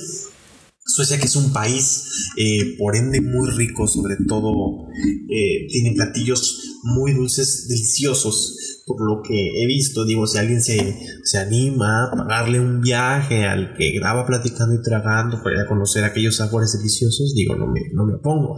Suecia 0.88 1.18
que 1.18 1.26
es 1.26 1.36
un 1.36 1.52
país 1.52 2.32
eh, 2.38 2.76
por 2.78 2.96
ende 2.96 3.20
muy 3.20 3.50
rico, 3.50 3.88
sobre 3.88 4.18
todo 4.28 4.88
eh, 5.30 5.68
tiene 5.70 5.94
platillos 5.96 6.80
muy 6.84 7.14
dulces, 7.14 7.68
deliciosos 7.68 8.65
por 8.86 9.02
lo 9.02 9.24
que 9.24 9.34
he 9.34 9.66
visto, 9.66 10.06
digo, 10.06 10.28
si 10.28 10.38
alguien 10.38 10.62
se, 10.62 10.96
se 11.24 11.40
anima 11.40 12.06
a 12.06 12.12
pagarle 12.12 12.60
un 12.60 12.82
viaje 12.82 13.46
al 13.46 13.74
que 13.74 13.92
graba 13.92 14.28
platicando 14.28 14.76
y 14.76 14.82
tragando 14.84 15.42
para 15.42 15.56
ir 15.56 15.62
a 15.62 15.68
conocer 15.68 16.04
aquellos 16.04 16.36
sabores 16.36 16.74
deliciosos, 16.74 17.34
digo, 17.34 17.56
no 17.56 17.66
me, 17.66 17.82
no 17.94 18.06
me 18.06 18.14
opongo. 18.14 18.56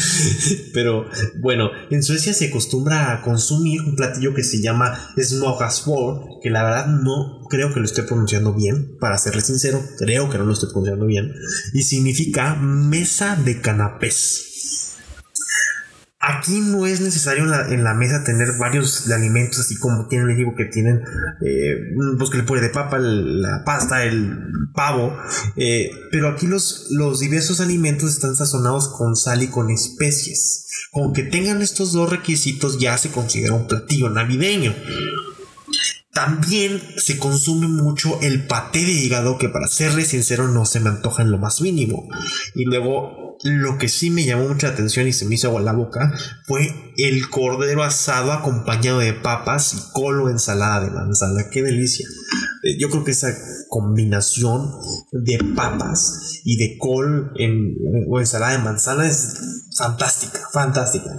Pero 0.72 1.04
bueno, 1.42 1.70
en 1.90 2.02
Suecia 2.02 2.32
se 2.32 2.46
acostumbra 2.46 3.12
a 3.12 3.22
consumir 3.22 3.82
un 3.82 3.96
platillo 3.96 4.32
que 4.32 4.44
se 4.44 4.62
llama 4.62 4.98
Smorgasbord, 5.18 6.40
que 6.42 6.48
la 6.48 6.64
verdad 6.64 6.86
no 6.86 7.40
creo 7.50 7.74
que 7.74 7.80
lo 7.80 7.86
esté 7.86 8.02
pronunciando 8.02 8.54
bien, 8.54 8.96
para 8.98 9.18
serle 9.18 9.42
sincero, 9.42 9.82
creo 9.98 10.30
que 10.30 10.38
no 10.38 10.44
lo 10.44 10.54
estoy 10.54 10.70
pronunciando 10.70 11.04
bien, 11.04 11.34
y 11.74 11.82
significa 11.82 12.54
mesa 12.54 13.36
de 13.36 13.60
canapés. 13.60 14.49
Aquí 16.22 16.60
no 16.60 16.84
es 16.84 17.00
necesario 17.00 17.44
en 17.44 17.82
la, 17.82 17.94
mesa 17.94 18.24
tener 18.24 18.48
varios 18.58 19.10
alimentos, 19.10 19.58
así 19.60 19.76
como 19.76 20.06
tiene 20.06 20.24
el 20.24 20.36
México 20.36 20.54
que 20.54 20.66
tienen, 20.66 21.00
eh, 21.40 21.94
pues 22.18 22.28
que 22.28 22.36
le 22.36 22.42
pone 22.42 22.60
de 22.60 22.68
papa, 22.68 22.98
la 22.98 23.64
pasta, 23.64 24.04
el 24.04 24.38
pavo, 24.74 25.16
eh, 25.56 25.90
pero 26.10 26.28
aquí 26.28 26.46
los, 26.46 26.88
los 26.90 27.20
diversos 27.20 27.62
alimentos 27.62 28.10
están 28.10 28.36
sazonados 28.36 28.88
con 28.88 29.16
sal 29.16 29.42
y 29.42 29.48
con 29.48 29.70
especies. 29.70 30.66
Con 30.90 31.14
que 31.14 31.22
tengan 31.22 31.62
estos 31.62 31.92
dos 31.92 32.10
requisitos 32.10 32.78
ya 32.78 32.98
se 32.98 33.10
considera 33.10 33.54
un 33.54 33.66
platillo 33.66 34.10
navideño. 34.10 34.74
También 36.12 36.80
se 36.96 37.18
consume 37.18 37.68
mucho 37.68 38.18
el 38.20 38.46
paté 38.46 38.84
de 38.84 38.92
hígado, 38.92 39.38
que 39.38 39.48
para 39.48 39.68
serle 39.68 40.04
sincero 40.04 40.48
no 40.48 40.66
se 40.66 40.80
me 40.80 40.90
antoja 40.90 41.22
en 41.22 41.30
lo 41.30 41.38
más 41.38 41.60
mínimo. 41.60 42.08
Y 42.54 42.64
luego 42.64 43.38
lo 43.42 43.78
que 43.78 43.88
sí 43.88 44.10
me 44.10 44.24
llamó 44.24 44.48
mucha 44.48 44.68
atención 44.68 45.06
y 45.06 45.12
se 45.12 45.24
me 45.24 45.36
hizo 45.36 45.48
agua 45.48 45.62
la 45.62 45.72
boca 45.72 46.12
fue 46.46 46.92
el 46.96 47.30
cordero 47.30 47.82
asado 47.82 48.32
acompañado 48.32 48.98
de 48.98 49.14
papas 49.14 49.72
y 49.74 49.92
col 49.92 50.20
o 50.20 50.28
ensalada 50.28 50.84
de 50.84 50.90
manzana. 50.90 51.48
¡Qué 51.50 51.62
delicia! 51.62 52.06
Eh, 52.62 52.76
yo 52.78 52.90
creo 52.90 53.04
que 53.04 53.12
esa 53.12 53.32
combinación 53.68 54.70
de 55.12 55.38
papas 55.54 56.40
y 56.44 56.56
de 56.56 56.76
col 56.76 57.32
en, 57.36 57.76
o 58.08 58.20
ensalada 58.20 58.58
de 58.58 58.64
manzana 58.64 59.08
es 59.08 59.38
fantástica, 59.76 60.40
fantástica. 60.52 61.10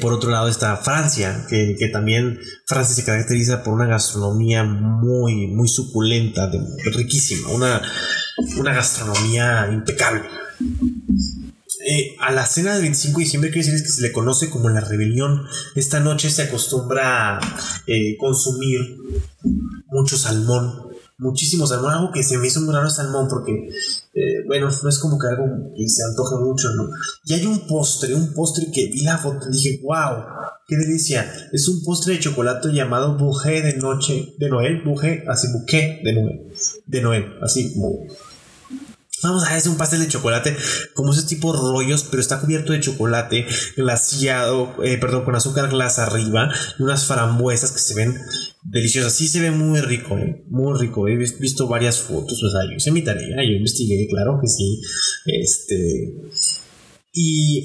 Por 0.00 0.12
otro 0.12 0.30
lado 0.30 0.48
está 0.48 0.76
Francia, 0.76 1.46
que, 1.48 1.90
también 1.92 2.38
Francia 2.66 2.94
se 2.94 3.04
caracteriza 3.04 3.62
por 3.62 3.74
una 3.74 3.86
gastronomía 3.86 4.64
muy, 4.64 5.48
muy 5.48 5.68
suculenta, 5.68 6.50
riquísima, 6.92 7.48
una, 7.50 7.82
una 8.58 8.72
gastronomía 8.72 9.68
impecable. 9.72 10.22
Eh, 11.88 12.16
a 12.18 12.32
la 12.32 12.44
cena 12.44 12.72
del 12.72 12.82
25 12.82 13.18
de 13.18 13.24
diciembre 13.24 13.50
quiere 13.52 13.68
decir 13.68 13.86
que 13.86 13.92
se 13.92 14.02
le 14.02 14.10
conoce 14.10 14.50
como 14.50 14.68
la 14.70 14.80
rebelión. 14.80 15.46
Esta 15.76 16.00
noche 16.00 16.30
se 16.30 16.42
acostumbra 16.42 17.36
a 17.36 17.40
eh, 17.86 18.16
consumir 18.18 18.80
mucho 19.86 20.16
salmón, 20.16 20.85
muchísimo 21.18 21.66
salmón, 21.66 21.92
algo 21.92 22.12
que 22.12 22.22
se 22.22 22.38
me 22.38 22.46
hizo 22.46 22.60
muy 22.60 22.74
raro 22.74 22.90
salmón 22.90 23.26
porque, 23.28 23.52
eh, 24.14 24.44
bueno, 24.46 24.68
no 24.82 24.88
es 24.88 24.98
como 24.98 25.18
que 25.18 25.28
algo 25.28 25.44
que 25.74 25.88
se 25.88 26.02
antoje 26.02 26.36
mucho, 26.36 26.70
¿no? 26.74 26.90
Y 27.24 27.34
hay 27.34 27.46
un 27.46 27.66
postre, 27.66 28.14
un 28.14 28.32
postre 28.34 28.66
que 28.72 28.86
vi 28.88 29.02
la 29.02 29.18
foto 29.18 29.48
y 29.48 29.52
dije, 29.52 29.80
wow, 29.82 30.24
qué 30.66 30.76
delicia. 30.76 31.30
Es 31.52 31.68
un 31.68 31.82
postre 31.82 32.14
de 32.14 32.20
chocolate 32.20 32.72
llamado 32.72 33.16
bouquet 33.16 33.62
de 33.62 33.76
noche, 33.76 34.34
de 34.38 34.48
Noel, 34.50 34.82
bouquet, 34.82 35.24
así 35.28 35.48
bouquet 35.52 36.02
de 36.02 36.12
Noel, 36.12 36.52
de 36.86 37.00
Noel, 37.00 37.24
así 37.42 37.72
como 37.74 38.06
Vamos 39.26 39.44
a 39.44 39.56
hacer 39.56 39.70
un 39.70 39.76
pastel 39.76 40.00
de 40.00 40.08
chocolate, 40.08 40.56
como 40.94 41.12
ese 41.12 41.26
tipo 41.26 41.52
de 41.52 41.58
rollos, 41.58 42.04
pero 42.04 42.20
está 42.20 42.40
cubierto 42.40 42.72
de 42.72 42.80
chocolate 42.80 43.44
glaciado, 43.76 44.72
eh, 44.84 44.98
perdón, 44.98 45.24
con 45.24 45.34
azúcar 45.34 45.68
glas 45.68 45.98
arriba 45.98 46.48
y 46.78 46.82
unas 46.82 47.06
frambuesas 47.06 47.72
que 47.72 47.80
se 47.80 47.94
ven 47.94 48.16
deliciosas. 48.62 49.12
Sí 49.12 49.26
se 49.26 49.40
ve 49.40 49.50
muy 49.50 49.80
rico, 49.80 50.16
muy 50.48 50.78
rico. 50.78 51.08
He 51.08 51.16
visto 51.16 51.66
varias 51.66 51.98
fotos, 51.98 52.40
o 52.42 52.50
sea, 52.50 52.60
yo 52.70 52.78
se 52.78 52.92
mi 52.92 53.02
tarea, 53.02 53.36
yo 53.44 53.56
investigué, 53.56 54.06
claro 54.08 54.38
que 54.40 54.48
sí. 54.48 54.80
Este. 55.26 56.14
Y 57.12 57.64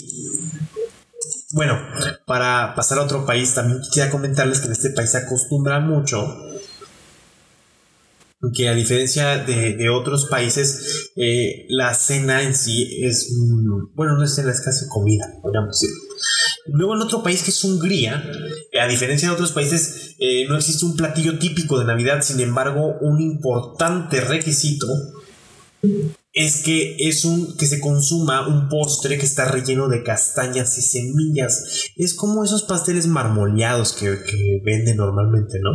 bueno, 1.54 1.78
para 2.26 2.74
pasar 2.76 2.98
a 2.98 3.04
otro 3.04 3.26
país, 3.26 3.54
también 3.54 3.82
quisiera 3.82 4.10
comentarles 4.10 4.62
que 4.62 4.68
en 4.68 4.72
este 4.72 4.92
país 4.92 5.12
se 5.12 5.18
acostumbra 5.18 5.80
mucho 5.80 6.51
que 8.54 8.68
a 8.68 8.74
diferencia 8.74 9.38
de, 9.38 9.90
otros 9.90 10.26
países, 10.26 11.12
eh, 11.16 11.66
la 11.70 11.94
cena 11.94 12.42
en 12.42 12.56
sí 12.56 13.04
es, 13.04 13.36
bueno, 13.94 14.18
no 14.18 14.24
es 14.24 14.34
cena, 14.34 14.52
es 14.52 14.62
casi 14.62 14.88
comida, 14.88 15.26
podríamos 15.42 15.80
decirlo. 15.80 16.02
Luego 16.68 16.96
en 16.96 17.02
otro 17.02 17.24
país 17.24 17.44
que 17.44 17.52
es 17.52 17.64
Hungría, 17.64 18.24
a 18.80 18.88
diferencia 18.88 19.28
de 19.28 19.34
otros 19.34 19.52
países, 19.52 20.16
eh, 20.20 20.46
no 20.48 20.58
existe 20.58 20.86
un 20.86 20.96
platillo 20.96 21.38
típico 21.38 21.80
de 21.80 21.86
Navidad, 21.86 22.22
sin 22.22 22.40
embargo, 22.40 22.98
un 23.02 23.22
importante 23.22 24.22
requisito 24.22 24.88
es 26.34 26.64
que 26.64 26.96
es 27.00 27.26
un 27.26 27.58
que 27.58 27.66
se 27.66 27.80
consuma 27.80 28.48
un 28.48 28.70
postre 28.70 29.18
que 29.18 29.26
está 29.26 29.46
relleno 29.46 29.90
de 29.90 30.04
castañas 30.04 30.78
y 30.78 30.82
semillas. 30.82 31.92
Es 31.98 32.14
como 32.14 32.44
esos 32.44 32.64
pasteles 32.64 33.08
marmoleados 33.08 33.94
que, 33.94 34.06
que 34.24 34.62
venden 34.64 34.98
normalmente, 34.98 35.60
¿no? 35.60 35.72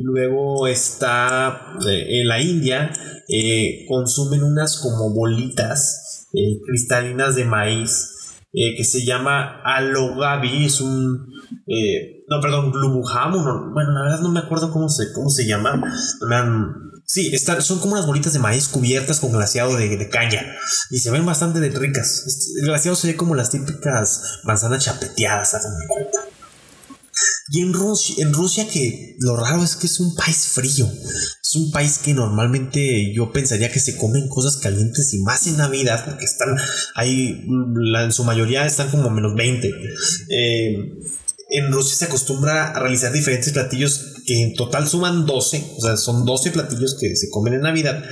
Luego 0.00 0.66
está 0.66 1.74
eh, 1.86 2.20
en 2.20 2.28
la 2.28 2.40
India, 2.40 2.92
eh, 3.28 3.84
consumen 3.88 4.42
unas 4.42 4.78
como 4.78 5.12
bolitas 5.12 6.28
eh, 6.32 6.60
cristalinas 6.66 7.34
de 7.34 7.44
maíz 7.44 8.14
que 8.50 8.82
se 8.82 9.04
llama 9.04 9.60
alogabi, 9.62 10.64
es 10.64 10.80
un... 10.80 11.28
no, 12.28 12.40
perdón, 12.40 12.72
glubuham, 12.72 13.32
bueno, 13.72 13.92
la 13.92 14.02
verdad 14.02 14.20
no 14.20 14.30
me 14.30 14.40
acuerdo 14.40 14.72
cómo 14.72 14.88
se, 14.88 15.12
cómo 15.12 15.28
se 15.28 15.46
llama. 15.46 15.80
sí, 17.04 17.30
son 17.38 17.78
como 17.78 17.92
unas 17.92 18.06
bolitas 18.06 18.32
de 18.32 18.40
maíz 18.40 18.66
cubiertas 18.66 19.20
con 19.20 19.30
glaseado 19.30 19.76
de, 19.76 20.08
caña 20.08 20.44
y 20.90 20.98
se 20.98 21.10
ven 21.12 21.24
bastante 21.24 21.60
ricas. 21.70 22.24
El 22.58 22.66
glaseado 22.66 22.96
se 22.96 23.08
ve 23.08 23.16
como 23.16 23.36
las 23.36 23.50
típicas 23.50 24.40
manzanas 24.42 24.82
chapeteadas, 24.82 25.54
cuenta. 25.86 26.17
Y 27.50 27.60
en 27.60 27.72
Rusia, 27.72 28.16
en 28.18 28.32
Rusia 28.32 28.66
que 28.68 29.16
lo 29.20 29.36
raro 29.36 29.64
es 29.64 29.76
que 29.76 29.86
es 29.86 30.00
un 30.00 30.14
país 30.14 30.48
frío. 30.48 30.86
Es 30.86 31.56
un 31.56 31.70
país 31.70 31.98
que 31.98 32.14
normalmente 32.14 33.12
yo 33.14 33.32
pensaría 33.32 33.72
que 33.72 33.80
se 33.80 33.96
comen 33.96 34.28
cosas 34.28 34.58
calientes 34.58 35.14
y 35.14 35.18
más 35.20 35.46
en 35.46 35.56
Navidad 35.56 36.04
porque 36.04 36.24
están 36.24 36.56
ahí, 36.94 37.46
en 37.46 38.12
su 38.12 38.24
mayoría 38.24 38.66
están 38.66 38.90
como 38.90 39.08
menos 39.10 39.34
20. 39.34 39.70
Eh, 40.28 40.76
en 41.50 41.72
Rusia 41.72 41.96
se 41.96 42.04
acostumbra 42.04 42.72
a 42.72 42.78
realizar 42.78 43.12
diferentes 43.12 43.52
platillos 43.52 44.14
que 44.26 44.42
en 44.42 44.54
total 44.54 44.86
suman 44.86 45.24
12, 45.24 45.64
o 45.78 45.80
sea, 45.80 45.96
son 45.96 46.26
12 46.26 46.50
platillos 46.50 46.98
que 47.00 47.16
se 47.16 47.30
comen 47.30 47.54
en 47.54 47.62
Navidad 47.62 48.04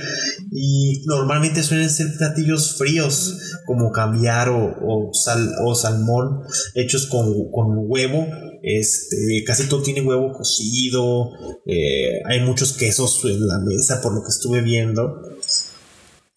y 0.51 1.03
normalmente 1.05 1.61
suelen 1.61 1.91
ser 1.91 2.17
platillos 2.17 2.75
fríos 2.75 3.37
como 3.67 3.91
cambiar 3.91 4.49
o, 4.49 5.11
sal, 5.13 5.53
o 5.63 5.75
salmón 5.75 6.41
hechos 6.73 7.05
con, 7.05 7.51
con 7.51 7.75
huevo 7.87 8.25
este, 8.63 9.43
casi 9.45 9.67
todo 9.67 9.81
tiene 9.81 10.01
huevo 10.01 10.33
cocido. 10.33 11.31
Eh, 11.65 12.21
hay 12.25 12.41
muchos 12.41 12.73
quesos 12.73 13.21
en 13.25 13.47
la 13.47 13.59
mesa, 13.59 14.01
por 14.01 14.13
lo 14.13 14.21
que 14.23 14.29
estuve 14.29 14.61
viendo. 14.61 15.21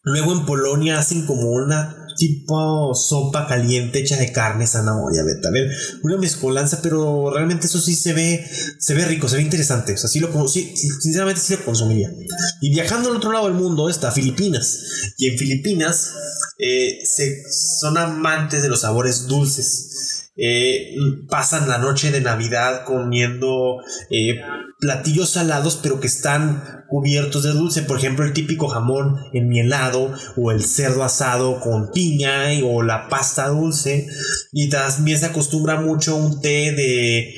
Luego 0.02 0.32
en 0.32 0.46
Polonia 0.46 0.98
hacen 0.98 1.26
como 1.26 1.50
una 1.50 2.00
tipo 2.20 2.94
sopa 2.94 3.46
caliente 3.46 3.98
hecha 3.98 4.16
de 4.16 4.30
carne, 4.30 4.66
zanahoria, 4.66 5.22
ver 5.50 5.70
una 6.02 6.18
mezcolanza, 6.18 6.80
pero 6.82 7.32
realmente 7.32 7.66
eso 7.66 7.80
sí 7.80 7.94
se 7.94 8.12
ve, 8.12 8.46
se 8.78 8.94
ve 8.94 9.06
rico, 9.06 9.28
se 9.28 9.36
ve 9.36 9.42
interesante, 9.42 9.94
o 9.94 10.20
lo, 10.20 10.48
sí, 10.48 10.74
sinceramente 10.76 11.40
sí 11.40 11.56
lo 11.56 11.64
consumiría. 11.64 12.12
Y 12.60 12.70
viajando 12.70 13.08
al 13.08 13.16
otro 13.16 13.32
lado 13.32 13.46
del 13.46 13.54
mundo 13.54 13.88
está 13.88 14.12
Filipinas, 14.12 15.14
y 15.16 15.28
en 15.28 15.38
Filipinas 15.38 16.10
eh, 16.58 17.00
se, 17.04 17.42
son 17.50 17.96
amantes 17.96 18.62
de 18.62 18.68
los 18.68 18.82
sabores 18.82 19.26
dulces. 19.26 20.19
Eh, 20.42 20.96
pasan 21.28 21.68
la 21.68 21.76
noche 21.76 22.10
de 22.10 22.22
Navidad 22.22 22.84
comiendo 22.86 23.82
eh, 24.08 24.40
platillos 24.78 25.28
salados 25.28 25.78
pero 25.82 26.00
que 26.00 26.06
están 26.06 26.84
cubiertos 26.88 27.42
de 27.42 27.50
dulce, 27.50 27.82
por 27.82 27.98
ejemplo 27.98 28.24
el 28.24 28.32
típico 28.32 28.66
jamón 28.66 29.18
enmielado 29.34 30.12
o 30.36 30.50
el 30.50 30.64
cerdo 30.64 31.04
asado 31.04 31.60
con 31.60 31.92
piña 31.92 32.48
o 32.64 32.82
la 32.82 33.08
pasta 33.08 33.48
dulce. 33.48 34.08
Y 34.52 34.70
también 34.70 35.18
se 35.18 35.26
acostumbra 35.26 35.80
mucho 35.80 36.16
un 36.16 36.40
té 36.40 36.72
de 36.72 37.34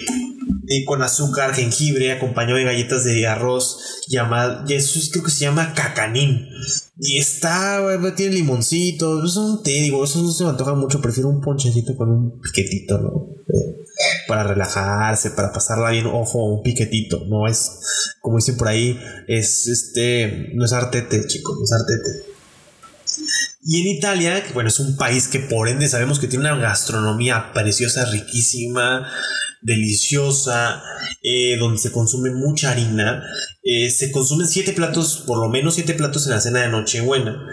con 0.87 1.03
azúcar, 1.03 1.55
jengibre, 1.55 2.13
acompañado 2.13 2.57
de 2.57 2.65
galletas 2.65 3.05
de 3.05 3.27
arroz 3.27 4.05
llamado, 4.09 4.65
y 4.67 4.75
eso 4.75 5.01
creo 5.11 5.25
que 5.25 5.31
se 5.31 5.41
llama 5.41 5.75
cacanín. 5.75 6.49
Y 6.99 7.19
está, 7.19 7.81
tiene 8.17 8.37
limoncito, 8.37 9.25
es 9.25 9.37
un 9.37 9.63
té, 9.63 9.71
digo, 9.71 10.05
eso 10.05 10.23
no 10.23 10.31
se 10.31 10.45
me 10.45 10.51
antoja 10.51 10.75
mucho, 10.75 11.01
prefiero 11.01 11.29
un 11.29 11.41
ponchecito 11.41 11.97
con 11.97 12.11
un 12.11 12.41
piquetito, 12.41 12.99
¿no? 12.99 13.29
Eh, 13.49 13.85
para 14.29 14.45
relajarse, 14.45 15.31
para 15.31 15.53
pasarla 15.53 15.91
bien, 15.91 16.07
ojo, 16.07 16.45
un 16.45 16.63
piquetito, 16.63 17.25
no 17.27 17.47
es, 17.47 18.15
como 18.21 18.37
dicen 18.37 18.57
por 18.57 18.69
ahí, 18.69 18.99
es 19.27 19.67
este, 19.67 20.51
no 20.55 20.65
es 20.65 20.73
artete, 20.73 21.27
chicos, 21.27 21.57
no 21.59 21.65
es 21.65 21.73
artete. 21.73 22.33
Y 23.65 23.81
en 23.81 23.97
Italia, 23.97 24.43
que 24.43 24.53
bueno, 24.53 24.69
es 24.69 24.81
un 24.81 24.97
país 24.97 25.29
que 25.29 25.39
por 25.39 25.69
ende 25.69 25.89
sabemos 25.89 26.19
que 26.19 26.27
tiene 26.27 26.51
una 26.51 26.61
gastronomía 26.61 27.53
preciosa, 27.53 28.05
riquísima, 28.07 29.09
deliciosa, 29.63 30.83
eh, 31.23 31.57
donde 31.59 31.79
se 31.79 31.93
consume 31.93 32.31
mucha 32.31 32.71
harina. 32.71 33.23
Eh, 33.63 33.91
se 33.91 34.11
consumen 34.11 34.47
siete 34.47 34.73
platos, 34.73 35.25
por 35.27 35.39
lo 35.39 35.49
menos 35.49 35.75
siete 35.75 35.95
platos 35.95 36.27
en 36.27 36.33
la 36.33 36.41
cena 36.41 36.61
de 36.61 36.69
Nochebuena. 36.69 37.47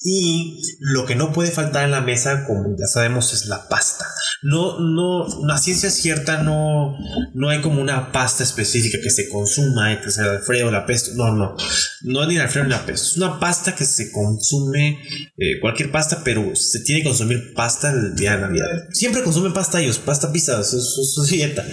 Y 0.00 0.62
lo 0.78 1.06
que 1.06 1.16
no 1.16 1.32
puede 1.32 1.50
faltar 1.50 1.84
en 1.84 1.90
la 1.90 2.00
mesa, 2.00 2.44
como 2.46 2.76
ya 2.78 2.86
sabemos, 2.86 3.32
es 3.32 3.46
la 3.46 3.68
pasta. 3.68 4.04
No, 4.42 4.78
no, 4.78 5.26
la 5.44 5.58
ciencia 5.58 5.90
cierta 5.90 6.42
no, 6.44 6.96
no 7.34 7.48
hay 7.48 7.60
como 7.60 7.82
una 7.82 8.12
pasta 8.12 8.44
específica 8.44 8.98
que 9.02 9.10
se 9.10 9.28
consuma, 9.28 10.00
que 10.00 10.12
sea 10.12 10.24
el 10.24 10.30
alfredo, 10.30 10.70
la 10.70 10.86
pesto. 10.86 11.10
No, 11.16 11.34
no. 11.34 11.56
No 12.02 12.22
es 12.22 12.28
ni 12.28 12.36
el 12.36 12.42
alfredo 12.42 12.66
ni 12.66 12.70
la 12.70 12.86
pesto. 12.86 13.08
Es 13.08 13.16
una 13.16 13.40
pasta 13.40 13.74
que 13.74 13.84
se 13.84 14.12
consume, 14.12 15.00
eh, 15.36 15.58
cualquier 15.60 15.90
pasta, 15.90 16.22
pero 16.22 16.54
se 16.54 16.80
tiene 16.80 17.02
que 17.02 17.08
consumir 17.08 17.52
pasta 17.54 17.90
el 17.90 18.14
día 18.14 18.36
de 18.36 18.42
Navidad. 18.42 18.88
Siempre 18.92 19.24
consumen 19.24 19.52
pasta 19.52 19.80
ellos, 19.80 19.98
pasta 19.98 20.30
pizza, 20.30 20.60
es 20.60 20.68
su 20.68 21.24
dieta. 21.24 21.64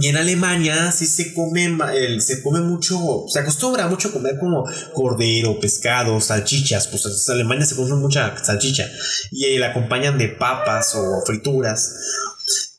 Y 0.00 0.08
en 0.08 0.16
Alemania 0.16 0.90
sí 0.90 1.06
se 1.06 1.32
come, 1.32 1.78
se 2.20 2.42
come 2.42 2.60
mucho, 2.60 3.26
se 3.28 3.38
acostumbra 3.38 3.86
mucho 3.86 4.08
a 4.08 4.12
comer 4.12 4.38
como 4.40 4.68
cordero, 4.92 5.60
pescado, 5.60 6.20
salchichas. 6.20 6.88
Pues 6.88 7.04
en 7.06 7.34
Alemania 7.34 7.64
se 7.64 7.76
come 7.76 7.94
mucha 7.94 8.34
salchicha. 8.42 8.90
Y 9.30 9.56
la 9.58 9.68
acompañan 9.68 10.18
de 10.18 10.28
papas 10.28 10.94
o 10.96 11.22
frituras. 11.24 11.94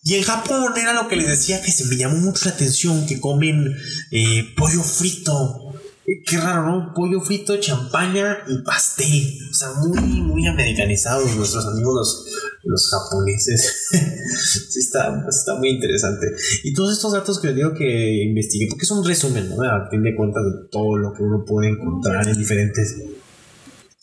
Y 0.03 0.15
en 0.15 0.23
Japón 0.23 0.73
era 0.77 0.93
lo 0.93 1.07
que 1.07 1.15
les 1.15 1.27
decía 1.27 1.61
que 1.61 1.71
se 1.71 1.85
me 1.85 1.95
llamó 1.95 2.17
mucho 2.17 2.45
la 2.45 2.51
atención, 2.51 3.07
que 3.07 3.19
comen 3.19 3.75
eh, 4.11 4.53
pollo 4.55 4.83
frito. 4.83 5.64
Eh, 6.07 6.21
qué 6.23 6.37
raro, 6.37 6.67
¿no? 6.67 6.93
Pollo 6.93 7.19
frito, 7.19 7.57
champaña 7.57 8.37
y 8.47 8.61
pastel. 8.63 9.37
O 9.49 9.53
sea, 9.53 9.73
muy, 9.73 10.21
muy 10.21 10.47
americanizados 10.47 11.35
nuestros 11.35 11.65
amigos 11.65 12.25
los, 12.63 12.89
japoneses. 12.91 13.87
sí, 14.69 14.79
está, 14.79 15.25
está 15.27 15.55
muy 15.55 15.69
interesante. 15.69 16.27
Y 16.63 16.73
todos 16.73 16.93
estos 16.93 17.13
datos 17.13 17.39
que 17.39 17.47
les 17.47 17.55
digo 17.55 17.73
que 17.73 18.23
investigué, 18.23 18.67
porque 18.67 18.85
es 18.85 18.91
un 18.91 19.05
resumen, 19.05 19.49
¿no? 19.49 19.63
A 19.63 19.89
fin 19.89 20.03
de 20.03 20.15
cuentas 20.15 20.43
de 20.43 20.69
todo 20.69 20.95
lo 20.95 21.13
que 21.13 21.23
uno 21.23 21.43
puede 21.43 21.69
encontrar 21.69 22.27
en 22.27 22.37
diferentes 22.37 22.95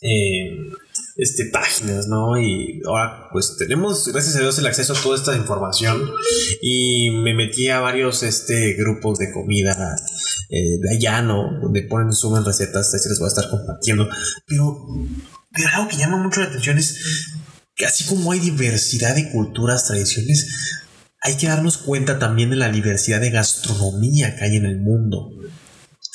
eh, 0.01 0.71
este, 1.15 1.45
páginas, 1.45 2.07
¿no? 2.07 2.37
Y 2.37 2.81
ahora 2.85 3.29
pues 3.31 3.55
tenemos, 3.57 4.07
gracias 4.09 4.35
a 4.35 4.39
Dios, 4.39 4.59
el 4.59 4.65
acceso 4.65 4.93
a 4.93 5.01
toda 5.01 5.15
esta 5.15 5.37
información 5.37 6.01
y 6.61 7.11
me 7.23 7.33
metí 7.33 7.69
a 7.69 7.79
varios 7.79 8.23
este, 8.23 8.73
grupos 8.73 9.19
de 9.19 9.31
comida 9.31 9.95
eh, 10.55 10.77
de 10.79 10.89
allá, 10.91 11.23
¿no? 11.23 11.59
Donde 11.59 11.81
ponen, 11.81 12.13
suben 12.13 12.45
recetas, 12.45 12.91
se 12.91 13.09
les 13.09 13.17
voy 13.17 13.25
a 13.25 13.29
estar 13.29 13.49
compartiendo. 13.49 14.07
Pero, 14.45 14.85
pero 15.51 15.69
algo 15.69 15.87
que 15.87 15.97
llama 15.97 16.17
mucho 16.17 16.41
la 16.41 16.45
atención 16.45 16.77
es 16.77 17.33
que 17.75 17.87
así 17.87 18.03
como 18.03 18.31
hay 18.31 18.39
diversidad 18.39 19.15
de 19.15 19.31
culturas, 19.31 19.87
tradiciones, 19.87 20.83
hay 21.21 21.37
que 21.37 21.47
darnos 21.47 21.79
cuenta 21.79 22.19
también 22.19 22.51
de 22.51 22.57
la 22.57 22.69
diversidad 22.69 23.19
de 23.19 23.31
gastronomía 23.31 24.35
que 24.35 24.43
hay 24.43 24.57
en 24.57 24.65
el 24.65 24.79
mundo. 24.79 25.31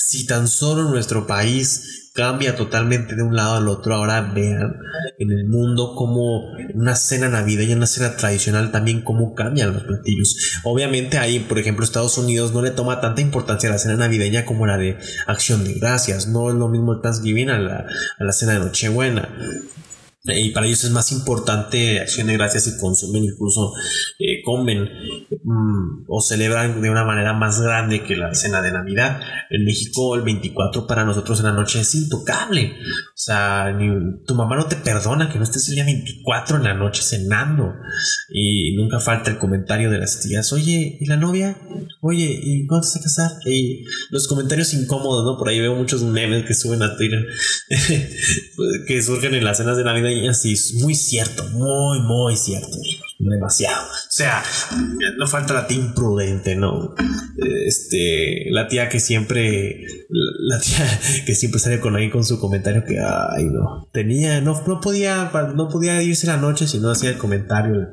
Si 0.01 0.27
tan 0.27 0.47
solo 0.47 0.85
nuestro 0.85 1.27
país 1.27 2.09
cambia 2.19 2.57
totalmente 2.57 3.15
de 3.15 3.23
un 3.23 3.35
lado 3.35 3.57
al 3.57 3.69
otro. 3.69 3.95
Ahora 3.95 4.21
vean 4.21 4.77
en 5.19 5.31
el 5.31 5.47
mundo 5.47 5.95
cómo 5.97 6.53
una 6.75 6.95
cena 6.95 7.29
navideña, 7.29 7.77
una 7.77 7.87
cena 7.87 8.17
tradicional 8.17 8.73
también 8.73 9.03
cómo 9.03 9.35
cambian 9.35 9.73
los 9.73 9.83
platillos. 9.83 10.61
Obviamente 10.65 11.19
ahí, 11.19 11.41
por 11.41 11.59
ejemplo, 11.59 11.85
Estados 11.85 12.17
Unidos 12.17 12.53
no 12.53 12.63
le 12.63 12.71
toma 12.71 13.01
tanta 13.01 13.21
importancia 13.21 13.69
a 13.69 13.73
la 13.73 13.79
cena 13.79 13.97
navideña 13.97 14.45
como 14.45 14.67
la 14.67 14.79
de 14.79 14.99
acción 15.27 15.65
de 15.65 15.75
gracias. 15.75 16.29
No 16.29 16.49
es 16.49 16.55
lo 16.55 16.69
mismo 16.69 16.93
el 16.93 17.01
Thanksgiving 17.01 17.51
a 17.51 17.59
la, 17.59 17.87
a 18.19 18.25
la 18.25 18.33
cena 18.33 18.55
de 18.55 18.61
Nochebuena 18.61 19.29
y 20.37 20.51
para 20.51 20.67
ellos 20.67 20.85
es 20.85 20.91
más 20.91 21.13
importante 21.13 22.01
acción 22.01 22.27
de 22.27 22.35
gracias 22.35 22.67
y 22.67 22.79
consumen, 22.79 23.25
incluso 23.25 23.73
eh, 24.19 24.43
comen 24.45 24.89
mm, 25.43 26.05
o 26.09 26.21
celebran 26.21 26.81
de 26.81 26.91
una 26.91 27.05
manera 27.05 27.33
más 27.33 27.61
grande 27.61 28.03
que 28.03 28.17
la 28.17 28.35
cena 28.35 28.61
de 28.63 28.73
Navidad. 28.73 29.21
En 29.51 29.65
México 29.65 30.15
el 30.15 30.23
24 30.23 30.87
para 30.87 31.05
nosotros 31.05 31.39
en 31.41 31.47
la 31.47 31.53
noche 31.53 31.81
es 31.81 31.95
intocable. 31.95 32.73
O 32.73 33.21
sea, 33.21 33.77
tu 34.27 34.35
mamá 34.35 34.57
no 34.57 34.67
te 34.67 34.77
perdona 34.77 35.31
que 35.31 35.39
no 35.39 35.45
estés 35.45 35.69
el 35.69 35.77
día 35.77 35.85
24 35.85 36.57
en 36.59 36.65
la 36.65 36.75
noche 36.75 37.03
cenando. 37.03 37.75
Y 38.29 38.77
nunca 38.77 39.01
falta 39.01 39.31
el 39.31 39.39
comentario 39.39 39.91
de 39.91 39.99
las 39.99 40.21
tías, 40.21 40.53
oye, 40.53 40.97
¿y 41.01 41.07
la 41.07 41.17
novia? 41.17 41.59
Oye, 42.01 42.39
¿y 42.43 42.67
cuándo 42.67 42.87
te 42.87 42.93
vas 42.93 42.97
a 42.97 43.03
casar? 43.03 43.31
Y 43.47 43.85
los 44.11 44.29
comentarios 44.29 44.75
incómodos, 44.75 45.25
¿no? 45.25 45.39
Por 45.39 45.49
ahí 45.49 45.61
veo 45.61 45.75
muchos 45.75 46.03
memes 46.03 46.45
que 46.45 46.55
suben 46.55 46.83
a 46.83 46.97
Twitter 46.97 47.27
que 48.87 49.03
surgen 49.03 49.35
en 49.35 49.45
las 49.45 49.59
cenas 49.59 49.77
de 49.77 49.85
Navidad 49.85 50.11
y 50.19 50.29
así, 50.29 50.55
muy 50.83 50.95
cierto, 50.95 51.45
muy, 51.51 52.01
muy 52.01 52.37
cierto, 52.37 52.77
demasiado. 53.19 53.87
O 53.87 54.11
sea, 54.11 54.43
no 55.17 55.27
falta 55.27 55.55
la 55.55 55.67
tía 55.67 55.79
imprudente, 55.79 56.57
¿no? 56.57 56.95
Este, 57.67 58.47
la 58.51 58.69
tía 58.69 58.89
que 58.89 59.01
siempre, 59.01 59.85
la 60.09 60.61
tía 60.61 61.01
que 61.27 61.35
siempre 61.35 61.61
sale 61.61 61.81
con 61.81 61.97
ahí 61.97 62.11
con 62.11 62.25
su 62.25 62.41
comentario 62.41 62.85
que, 62.85 62.99
ay, 62.99 63.45
no, 63.47 63.89
tenía, 63.93 64.41
no, 64.41 64.63
no 64.67 64.81
podía, 64.81 65.31
no 65.55 65.69
podía 65.69 66.03
irse 66.03 66.27
la 66.27 66.37
noche 66.37 66.67
si 66.67 66.79
no 66.79 66.91
hacía 66.91 67.11
el 67.11 67.19
comentario. 67.19 67.89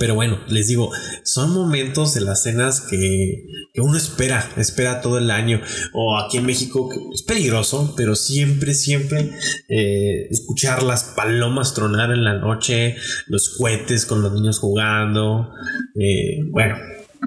Pero 0.00 0.16
bueno, 0.16 0.40
les 0.48 0.66
digo, 0.66 0.90
son 1.22 1.52
momentos 1.52 2.12
de 2.14 2.20
las 2.20 2.42
cenas 2.42 2.80
que, 2.80 3.46
uno 3.76 3.96
espera, 3.96 4.50
espera 4.56 5.00
todo 5.00 5.18
el 5.18 5.30
año. 5.30 5.60
O 5.92 6.18
aquí 6.18 6.38
en 6.38 6.46
México 6.46 6.90
es 7.14 7.22
peligroso, 7.22 7.94
pero 7.96 8.16
siempre, 8.16 8.74
siempre 8.74 9.30
eh, 9.68 10.26
escuchar 10.30 10.82
las 10.82 11.04
palomas 11.04 11.74
tronar 11.74 12.10
en 12.10 12.24
la 12.24 12.34
noche, 12.34 12.96
los 13.28 13.50
cohetes 13.50 14.06
con 14.06 14.22
los 14.22 14.32
niños 14.32 14.58
jugando. 14.58 15.52
Eh, 15.94 16.40
bueno, 16.50 16.76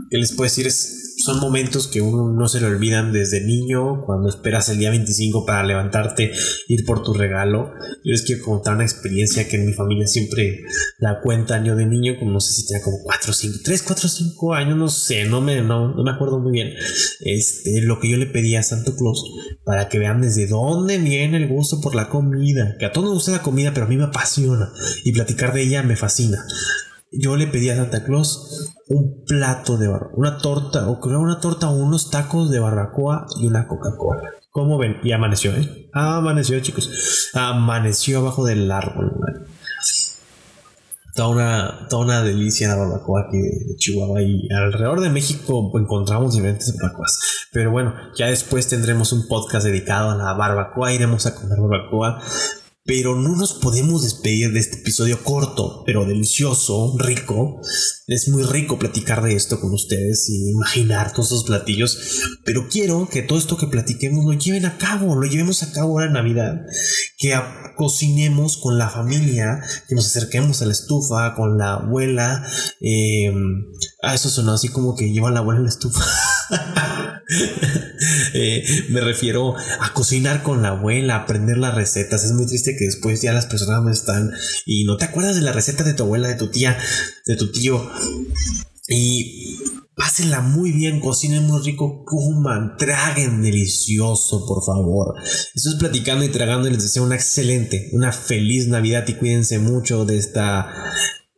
¿qué 0.10 0.17
les 0.17 0.34
puedo 0.34 0.43
decir? 0.43 0.67
Es 0.67 1.09
son 1.30 1.39
momentos 1.39 1.88
que 1.88 2.02
uno 2.02 2.34
no 2.34 2.48
se 2.48 2.60
le 2.60 2.65
olvidan 2.65 3.13
desde 3.13 3.42
niño, 3.42 4.04
cuando 4.04 4.30
esperas 4.30 4.68
el 4.70 4.80
día 4.80 4.89
25 4.89 5.46
para 5.46 5.63
levantarte, 5.63 6.32
ir 6.68 6.86
por 6.86 7.04
tu 7.04 7.13
regalo. 7.13 7.72
Yo 8.04 8.12
les 8.12 8.24
quiero 8.24 8.44
contar 8.44 8.74
una 8.74 8.84
experiencia 8.84 9.48
que 9.48 9.58
en 9.58 9.68
mi 9.68 9.74
familia 9.74 10.08
siempre 10.08 10.62
la 10.98 11.20
cuentan 11.22 11.65
yo 11.65 11.76
de 11.76 11.86
niño, 11.86 12.15
como 12.18 12.32
no 12.32 12.39
sé 12.39 12.54
si 12.54 12.65
tenía 12.65 12.84
como 12.84 12.98
4, 13.04 13.32
5, 13.32 13.58
3, 13.63 13.84
4, 13.84 14.10
5 14.10 14.54
años, 14.56 14.78
no 14.78 14.89
sé, 14.89 15.26
no 15.26 15.39
me, 15.39 15.62
no, 15.62 15.94
no 15.94 16.04
me 16.04 16.12
acuerdo 16.12 16.39
muy 16.39 16.52
bien. 16.52 16.70
Este, 17.20 17.82
lo 17.82 18.00
que 18.00 18.10
yo 18.10 18.18
le 18.18 18.26
pedí 18.26 18.56
a 18.56 18.63
Santo 18.63 18.96
Claus 18.96 19.24
para 19.63 19.88
que 19.88 20.00
vean 20.00 20.22
desde 20.22 20.48
dónde 20.48 20.98
viene 20.98 21.38
el 21.38 21.48
gusto 21.48 21.80
por 21.80 21.94
la 21.94 22.10
comida, 22.10 22.76
que 22.80 22.86
a 22.86 22.92
todos 22.92 23.06
nos 23.06 23.13
gusta 23.13 23.32
la 23.34 23.44
comida, 23.44 23.72
pero 23.72 23.86
a 23.86 23.89
mí 23.89 23.98
me 23.98 24.06
apasiona 24.06 24.74
y 25.04 25.12
platicar 25.12 25.54
de 25.54 25.62
ella 25.62 25.84
me 25.84 25.96
fascina 25.96 26.44
yo 27.12 27.36
le 27.36 27.48
pedí 27.48 27.69
a 27.69 27.76
Santa 27.76 28.04
Claus 28.04 28.74
un 28.88 29.24
plato 29.26 29.78
de 29.78 29.88
barbacoa, 29.88 30.17
una 30.17 30.38
torta, 30.38 30.89
o 30.89 31.00
creo 31.00 31.19
una 31.19 31.39
torta 31.39 31.69
unos 31.69 32.10
tacos 32.10 32.50
de 32.50 32.60
barbacoa 32.60 33.28
y 33.39 33.48
una 33.48 33.67
Coca-Cola. 33.67 34.32
¿Cómo 34.52 34.78
ven? 34.78 34.98
Y 35.04 35.12
amaneció, 35.12 35.56
¿eh? 35.56 35.89
Amaneció, 35.93 36.60
chicos. 36.60 37.30
Amaneció 37.34 38.19
abajo 38.19 38.45
del 38.45 38.72
árbol, 38.72 39.13
Toda 41.15 41.30
una, 41.30 41.88
toda 41.89 42.06
una 42.06 42.24
delicia 42.24 42.69
la 42.69 42.76
barbacoa 42.78 43.26
aquí 43.28 43.39
de, 43.39 43.76
Chihuahua 43.78 44.22
y 44.22 44.48
alrededor 44.56 45.02
de 45.02 45.10
México 45.10 45.69
encontramos 45.76 46.34
diferentes 46.34 46.74
barbacoas. 46.78 47.19
Pero 47.52 47.72
bueno, 47.72 47.93
ya 48.15 48.28
después 48.28 48.67
tendremos 48.67 49.12
un 49.12 49.28
podcast 49.28 49.65
dedicado 49.65 50.12
a 50.12 50.15
la 50.15 50.34
barbacoa, 50.34 50.93
iremos 50.93 51.26
a 51.26 51.36
comer 51.36 51.60
barbacoa 51.60 52.22
pero 52.89 53.15
no 53.15 53.36
nos 53.36 53.54
podemos 53.54 54.02
despedir 54.02 54.52
de 54.52 54.60
este 54.60 54.78
episodio 54.78 55.23
corto, 55.23 55.84
pero 55.86 56.06
delicioso, 56.06 56.95
rico. 56.97 57.62
Es 58.08 58.28
muy 58.30 58.41
rico 58.41 58.80
platicar 58.80 59.21
de 59.21 59.36
esto 59.36 59.62
con 59.62 59.71
ustedes 59.75 60.28
y 60.28 60.49
imaginar 60.49 61.13
todos 61.13 61.28
esos 61.28 61.43
platillos, 61.43 61.99
pero 62.43 62.67
quiero 62.67 63.08
que 63.08 63.21
todo 63.21 63.38
esto 63.38 63.58
que 63.58 63.67
platiquemos 63.67 64.25
lo 64.25 64.34
lleven 64.34 64.65
a 64.65 64.80
cabo, 64.80 65.15
lo 65.15 65.28
llevemos 65.28 65.62
a 65.62 65.71
cabo 65.71 65.91
ahora 65.91 66.08
en 66.08 66.13
Navidad, 66.13 66.65
que 67.19 67.39
cocinemos 67.75 68.58
con 68.58 68.80
la 68.80 68.89
familia, 68.89 69.62
que 69.88 69.93
nos 69.93 70.08
acerquemos 70.08 70.63
a 70.63 70.65
la 70.65 70.71
estufa, 70.71 71.36
con 71.36 71.60
la 71.60 71.73
abuela. 71.73 72.43
Eh, 72.82 73.32
ah, 74.02 74.15
eso 74.15 74.30
sonó 74.30 74.54
así 74.54 74.69
como 74.69 74.95
que 74.95 75.12
lleva 75.12 75.30
la 75.30 75.41
abuela 75.41 75.60
en 75.60 75.65
la 75.65 75.69
estufa. 75.69 76.04
Me 78.89 79.02
refiero 79.02 79.56
a 79.58 79.94
cocinar 79.94 80.44
con 80.44 80.62
la 80.62 80.70
abuela, 80.70 81.15
aprender 81.15 81.58
las 81.58 81.76
recetas. 81.76 82.24
Es 82.24 82.32
muy 82.32 82.46
triste 82.46 82.76
que 82.78 82.86
después 82.86 83.22
ya 83.22 83.34
las 83.34 83.46
personas 83.46 83.84
no 83.84 83.92
están 83.92 84.32
y 84.65 84.86
no 84.86 84.98
te 84.98 85.06
acuerdas 85.06 85.36
de 85.36 85.42
la 85.42 85.52
receta 85.52 85.84
de 85.84 85.94
tu 85.94 86.04
abuela, 86.04 86.28
de 86.28 86.36
tu 86.36 86.50
tía, 86.50 86.78
de 87.26 87.36
tu 87.36 87.52
tío. 87.52 87.89
Y 88.88 89.58
pásenla 90.00 90.42
muy 90.42 90.72
bien, 90.72 91.02
cocinen 91.02 91.46
muy 91.46 91.62
rico, 91.62 92.04
coman, 92.06 92.78
traguen 92.78 93.42
delicioso, 93.42 94.46
por 94.48 94.63
favor. 94.63 95.13
Estoy 95.54 95.78
platicando 95.78 96.24
y 96.24 96.30
tragando 96.30 96.68
y 96.68 96.72
les 96.72 96.84
deseo 96.84 97.04
una 97.04 97.15
excelente, 97.15 97.89
una 97.92 98.12
feliz 98.12 98.68
Navidad 98.68 99.06
y 99.08 99.13
cuídense 99.13 99.60
mucho 99.60 100.06
de 100.06 100.18
esta 100.18 100.74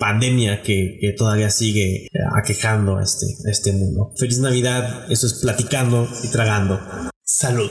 pandemia 0.02 0.64
que, 0.64 1.14
todavía 1.16 1.52
sigue 1.52 2.08
aquejando 2.36 2.98
a 2.98 3.04
este, 3.04 3.28
este 3.46 3.72
mundo. 3.72 4.12
Feliz 4.18 4.40
Navidad, 4.40 5.06
eso 5.12 5.28
es 5.28 5.36
platicando 5.36 6.10
y 6.24 6.28
tragando. 6.30 6.82
Salud. 7.24 7.70